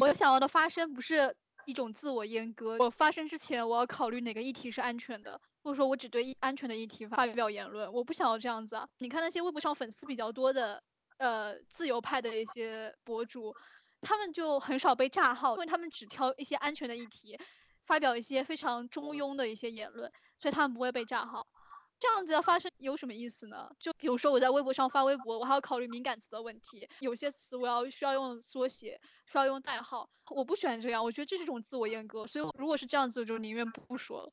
[0.00, 1.34] 我想要的发声不是
[1.66, 2.76] 一种自我阉割。
[2.78, 7.90] 我发声之前，我要考虑哪个议题是安全的，或者说我只对安全的议题发表言论。
[7.92, 8.86] 我不想要这样子啊！
[8.98, 10.82] 你看那些微博上粉丝比较多的，
[11.18, 13.54] 呃，自由派的一些博主，
[14.02, 17.38] 他们就很少被炸号，因为他们只挑一些安全的议题，
[17.84, 21.46] 发表一些非常中庸的一些言论，所以他们不会被炸号。
[21.98, 23.74] 这样子的发生有什么意思呢？
[23.78, 34.32] 就比如说我在微博上发微博，我还要考虑敏感词的问题，有些词我要需要用缩写，需要用代号，我不喜欢这样，我觉得这是一种自我阉割，所以如果是这样子，我就宁愿不说了。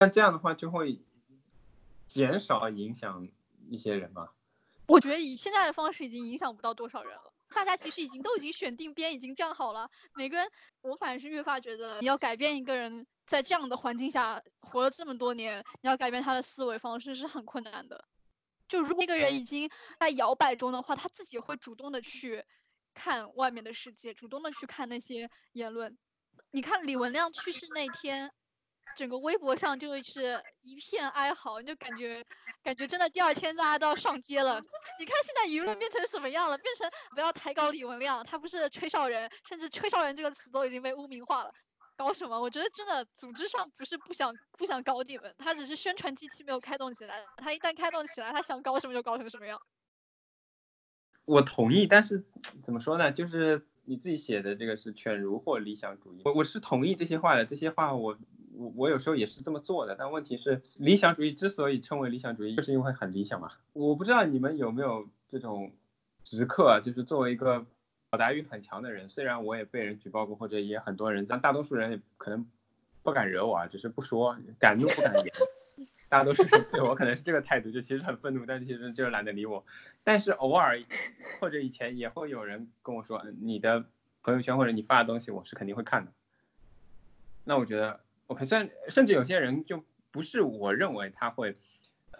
[0.00, 1.02] 那这样的话就会
[2.06, 3.28] 减少影响
[3.68, 4.30] 一些人吗？
[4.86, 10.46] 我觉得以现在的方式已经影响不到多少人了，大家其实已经都已经选定边，已经站好了，每个人，
[10.82, 13.06] 我反正是越发觉得你要改变一个人。
[13.26, 18.04] 在这样的环境下活了这么多年，你要改变他的思维方式是很困难的。
[18.68, 22.44] 就如果一个人已经在摇摆中的话，他自己会主动的去
[22.92, 25.96] 看外面的世界，主动的去看那些言论。
[26.50, 28.30] 你看李文亮去世那天，
[28.96, 32.24] 整个微博上就是一片哀嚎，你就感觉
[32.62, 34.60] 感觉真的第二天大家都要上街了。
[34.98, 36.56] 你看现在舆论变成什么样了？
[36.58, 41.50] 变成不要抬高李文亮，他不是吹哨人，甚至吹哨人这个词都已经被污名化了。
[41.96, 42.40] 搞什么？
[42.40, 47.24] 我觉得真的组织上不是不想不想搞你们，他只是宣传机器没有开动起来。
[47.36, 49.60] 他一旦开动起来，他想搞什么就搞成什么样。
[51.24, 52.24] 我同意，但是
[52.62, 53.12] 怎么说呢？
[53.12, 57.46] 就是你自己写的这个是犬儒或理想主义，我我是同意这些话的。
[57.46, 58.18] 这些话我
[58.56, 59.94] 我我有时候也是这么做的。
[59.96, 63.50] 但问题是，理想主义之所以称为理想主义，就是因为很理想嘛。
[63.72, 65.72] 我不知道你们有没有这种
[66.24, 67.60] 时刻，就是作为一个
[68.10, 72.46] 表达欲很强的人，虽然我也被人举报过，或者也很多人，但大多数人也可能
[73.02, 75.26] 不敢惹我啊，只是不说，敢怒不敢言。
[76.08, 79.64] 大多数人对我可能是这个态度，就其实很愤怒，但是其实就是懒得理我。
[80.04, 80.80] 但是偶尔
[81.40, 83.84] 或者以前也会有人跟我说，你的
[84.22, 86.12] 朋友圈或者你发的东西，我是肯定会看的。
[87.42, 87.98] 那我觉得
[88.34, 91.54] ，OK，甚甚至有些人就不是我认为他会，
[92.10, 92.18] 呃，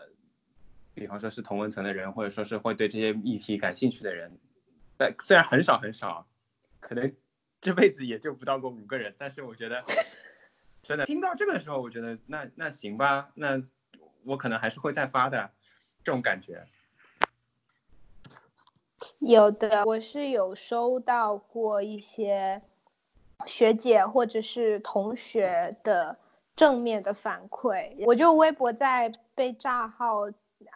[0.94, 4.30] 比方说是同文层的人，或者说是会对这些议题感兴趣的人，
[4.96, 6.26] 但虽然很少很少，
[6.78, 7.12] 可能
[7.60, 9.80] 这辈子也就不到过五个人，但是我觉得。
[10.86, 13.62] 真的听到这个的时候，我觉得那那行吧，那
[14.22, 15.50] 我可能还是会再发的，
[16.04, 16.60] 这种感觉。
[19.18, 22.60] 有的，我是有收到过一些
[23.46, 26.16] 学姐或者是同学的
[26.56, 27.94] 正面的反馈。
[28.06, 30.22] 我就微博在被炸号，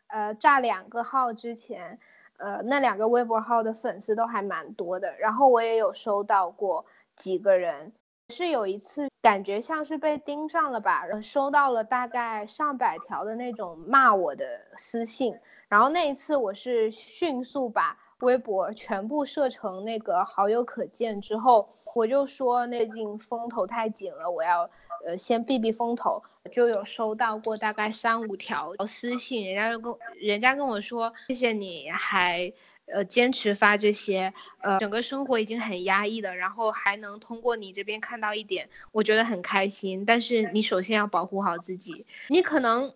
[0.08, 1.98] 呃，炸两个号之前，
[2.38, 5.16] 呃，那两个微博号的粉丝都还蛮多的。
[5.18, 6.84] 然后我也有收到过
[7.16, 7.92] 几个人。
[8.30, 14.44] 是有一次感觉像是被盯上了吧，然后收到了大概上百条的那种骂我的
[14.76, 15.34] 私信，
[15.66, 24.70] 然后那一次我是迅速把微博全部设成那个好友可见之后，我就说最近风头太紧了，我要
[25.04, 26.22] 呃先避避风头，
[26.52, 32.52] 就有收到过大概三五条私信，人家就跟人家跟我说谢谢你还。
[32.90, 34.32] 呃，坚持发这些，
[34.62, 40.06] 呃，整个生活已经很压抑了，然后还能通过你这边看到一点，我觉得很开心。
[40.06, 42.90] 但是你首先要保护好自己，你可能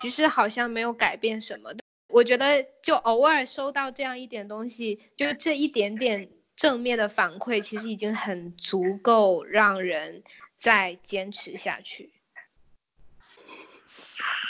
[0.00, 1.74] 其实好像没有改变什么。
[2.10, 10.24] 我觉得就偶尔收到这样一点东西，就这一点点正面的反馈，其实已经很足够让人
[10.58, 12.12] 再坚持下去。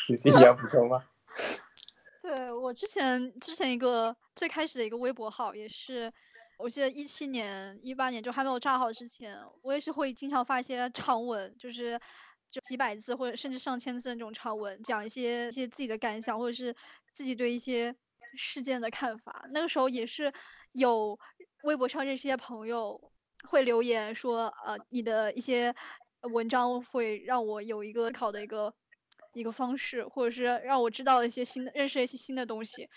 [0.09, 1.05] 你自己要补充吗？
[2.23, 6.11] 对我之前之前一个最开始的一个微博号也是，
[6.57, 12.01] 我记得一七年、一八年就还没有账号之前，我也是会经常发一些长文，就是
[12.51, 16.75] 就几百字或者甚至上千字的那种长文，讲一些一些自己的感想或者是
[17.13, 17.95] 自己对一些
[18.35, 19.47] 事件的看法。
[19.51, 20.33] 那个时候也是
[20.73, 21.19] 有
[21.69, 23.01] 微博上认识一些朋友
[23.49, 25.75] 会留言说，呃，你的一些
[26.33, 28.75] 文章会让我有一个考的一个。
[29.35, 32.89] 一个方式，或者是让我知道一些新的、认识一些新的东西。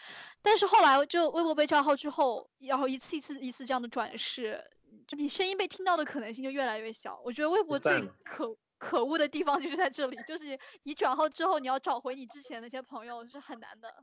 [0.42, 4.64] 但是后来就微博被账号之后，然后一次一次一次这样的转世，
[5.08, 7.22] 就你声音被听到的可能性就越来越小。
[7.24, 13.94] 我觉得微博最可可恶的地方就是在这里，就是你转号之后，你要找回你之前那些朋友是很难的。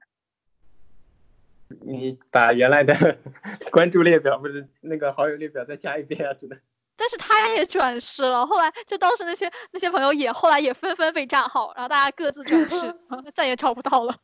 [1.83, 3.19] 你把原来的
[3.71, 6.59] 关注列表不是那个好友列表再加一遍啊，只能。
[6.97, 12.95] 但是他也转世了，后来就当时那些那些朋友也后来也纷纷被炸号，然后大家各自转世，
[13.35, 14.17] 再也找不到了。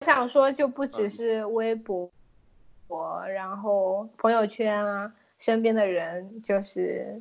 [0.00, 2.10] 我想说，就不只是微博，
[2.88, 7.20] 我然后朋友圈啊，身边的人就是，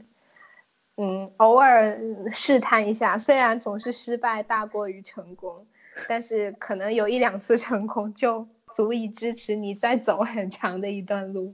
[0.95, 1.99] 嗯，偶尔
[2.31, 5.67] 试探一下，虽然总是失败大过于成功，
[6.07, 11.53] 但是可能有一两次成功就足以支持你再走很长的一段路。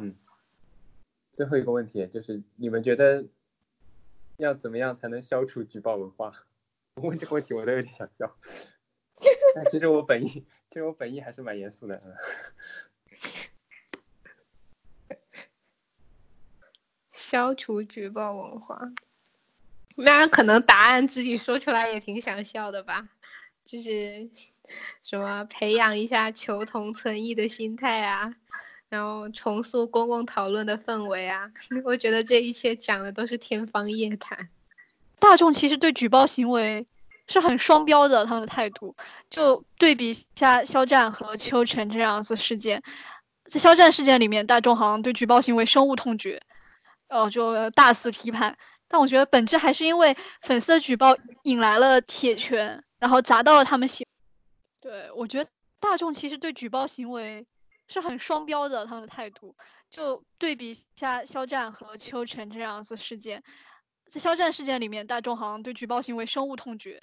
[0.00, 0.14] 嗯
[1.32, 3.26] 最后一个问题就是，你们觉得
[4.36, 6.46] 要怎么样才能消除举报文化？
[7.02, 8.36] 问这个问题我都有点想笑。
[9.54, 12.00] 但其实我本意，其实我本意还是蛮严肃的。
[17.12, 18.92] 消除举报文化，
[20.04, 23.08] 那可能答案自己说出来也挺想笑的吧？
[23.64, 24.28] 就是
[25.02, 28.34] 什么培养一下求同存异的心态啊。
[28.88, 31.50] 然后重塑公共讨论的氛围啊！
[31.82, 34.50] 我觉得这一切讲的都是天方夜谭。
[35.18, 36.84] 大众其实对举报行为
[37.26, 38.94] 是很双标的，他们的态度
[39.30, 42.82] 就对比下肖战和秋晨这样子事件，
[43.44, 46.38] 在肖战事件里面，大众好像对举报行为深恶痛绝，
[47.08, 48.54] 哦，就大肆批判。
[48.92, 54.06] 但我觉得本质还是因为粉丝的举报引来了铁拳，然后砸到了他们心。
[54.82, 57.46] 对我觉得大众其实对举报行为。
[57.88, 59.54] 是很双标的，他们的态度
[59.90, 63.42] 就对比下肖战和秋晨这样子事件，
[64.08, 67.02] 在肖战事件里面，大众好像对举报行为深恶痛绝，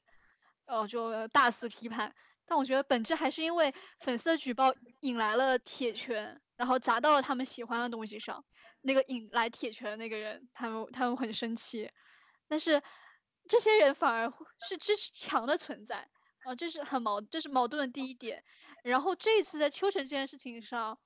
[0.66, 2.12] 哦，就大肆批判。
[2.48, 8.44] 但我觉得本质还是因为粉丝的举报引来了铁拳，然后砸到了他们喜欢的东西上。
[8.82, 11.90] 那个引来铁拳的那个人，他们他们很生气，
[12.48, 12.82] 但是
[13.48, 14.32] 这些人反而
[14.68, 16.10] 是支持强的存在
[16.46, 18.44] 啊，这是很矛，这是矛盾的第一点。
[18.84, 20.98] 然后这一次在秋晨这件事情上，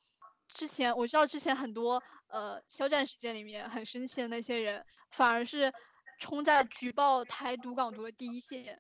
[0.50, 5.74] 之前我知道之前很多呃肖战事件里面很生气的那些人，反而是
[6.20, 8.80] 冲在举报台独港独的第一线。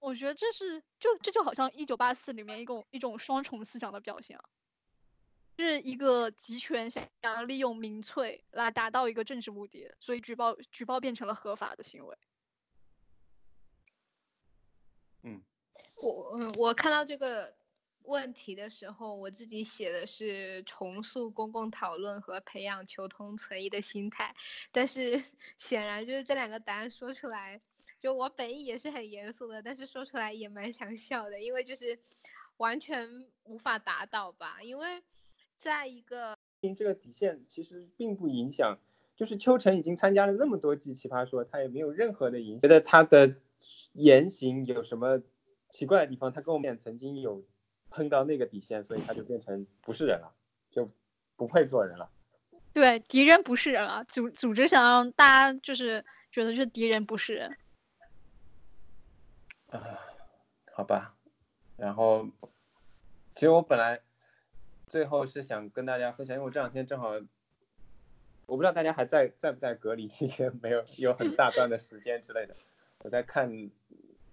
[0.00, 4.42] 我觉得这是就这就好像一九八四里面一种一种双重思想的表现啊，
[5.62, 12.16] 是一个集权想要利用民粹来达到一个政治目的，所以举报举报变成了合法的行为。
[15.22, 15.42] 嗯，
[16.02, 17.54] 我嗯我看到这个
[18.02, 24.34] 问题的时候，我自己写的是重塑公共讨论和培养求同存异的心态，
[24.72, 25.22] 但是
[25.56, 27.60] 显然就是这两个答案说出来。
[28.00, 31.96] 就我本意也是很严肃的，但是说出来也蛮想笑的，因为就是
[32.56, 33.08] 完全
[33.44, 34.60] 无法达到吧。
[34.60, 35.00] 因为
[35.62, 36.36] 在一个
[36.76, 38.76] 这个底线其实并不影响，
[39.14, 42.60] 就是秋晨已经参加了那么多季奇葩说，他也没有任何的影响。
[42.60, 43.36] 觉得他的
[43.92, 45.22] 言行有什么
[45.70, 46.32] 奇怪的地方？
[46.32, 47.44] 他跟我们也曾经有
[47.90, 50.34] 碰到那个底线，所以他就变成不是人了，
[50.72, 50.90] 就
[51.36, 52.10] 不配做人了。
[52.72, 54.02] 对，敌人不是人啊！
[54.04, 57.56] 组组织想让大家就是觉得是敌人不是人。
[59.68, 59.80] 啊，
[60.72, 61.14] 好吧，
[61.76, 62.26] 然后
[63.34, 64.00] 其实我本来
[64.92, 67.12] 最后是想跟大家分享，因为我这两天正好，
[68.44, 72.54] 我不知道大家还在在不在隔离期间，没有有很大段的时间之类的，
[72.98, 73.70] 我在看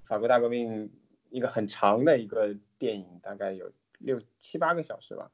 [0.04, 0.92] 法国大革命
[1.30, 5.32] 一个很长的一个电影，大概有六七八个小时吧，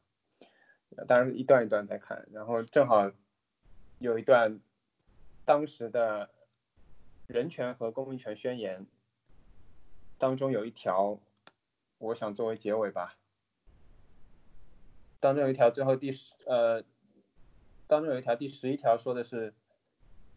[1.08, 3.12] 当然一段一段在看，然后正好
[3.98, 4.60] 有一段
[5.44, 6.30] 当时的
[7.26, 8.86] 人权和公民权宣言。
[10.20, 11.20] 当中有一条，
[11.98, 13.18] 我想作为结尾吧。
[15.26, 16.84] 当中有一条，最后第十呃，
[17.88, 19.56] 当中有一条第十一条说的是，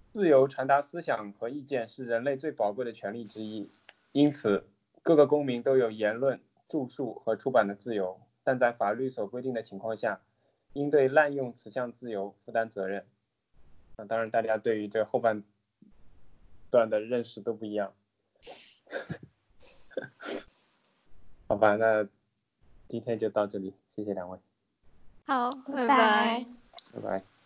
[0.08, 3.70] 自由传达思想和意见是人类最宝贵的权利之一，
[4.12, 4.66] 因此
[5.02, 10.22] 各个公民都有言论、著述和出版的自由，但在法律所规定的情况下，
[10.72, 13.06] 应对滥用此项自由负担责任。
[13.98, 15.44] 那当然，大家对于这后半
[16.70, 17.92] 段的认识都不一样。
[21.46, 22.08] 好吧，那
[22.88, 24.38] 今天就到这里，谢谢两位。
[25.28, 26.46] 好，拜拜。
[26.94, 27.37] 拜拜。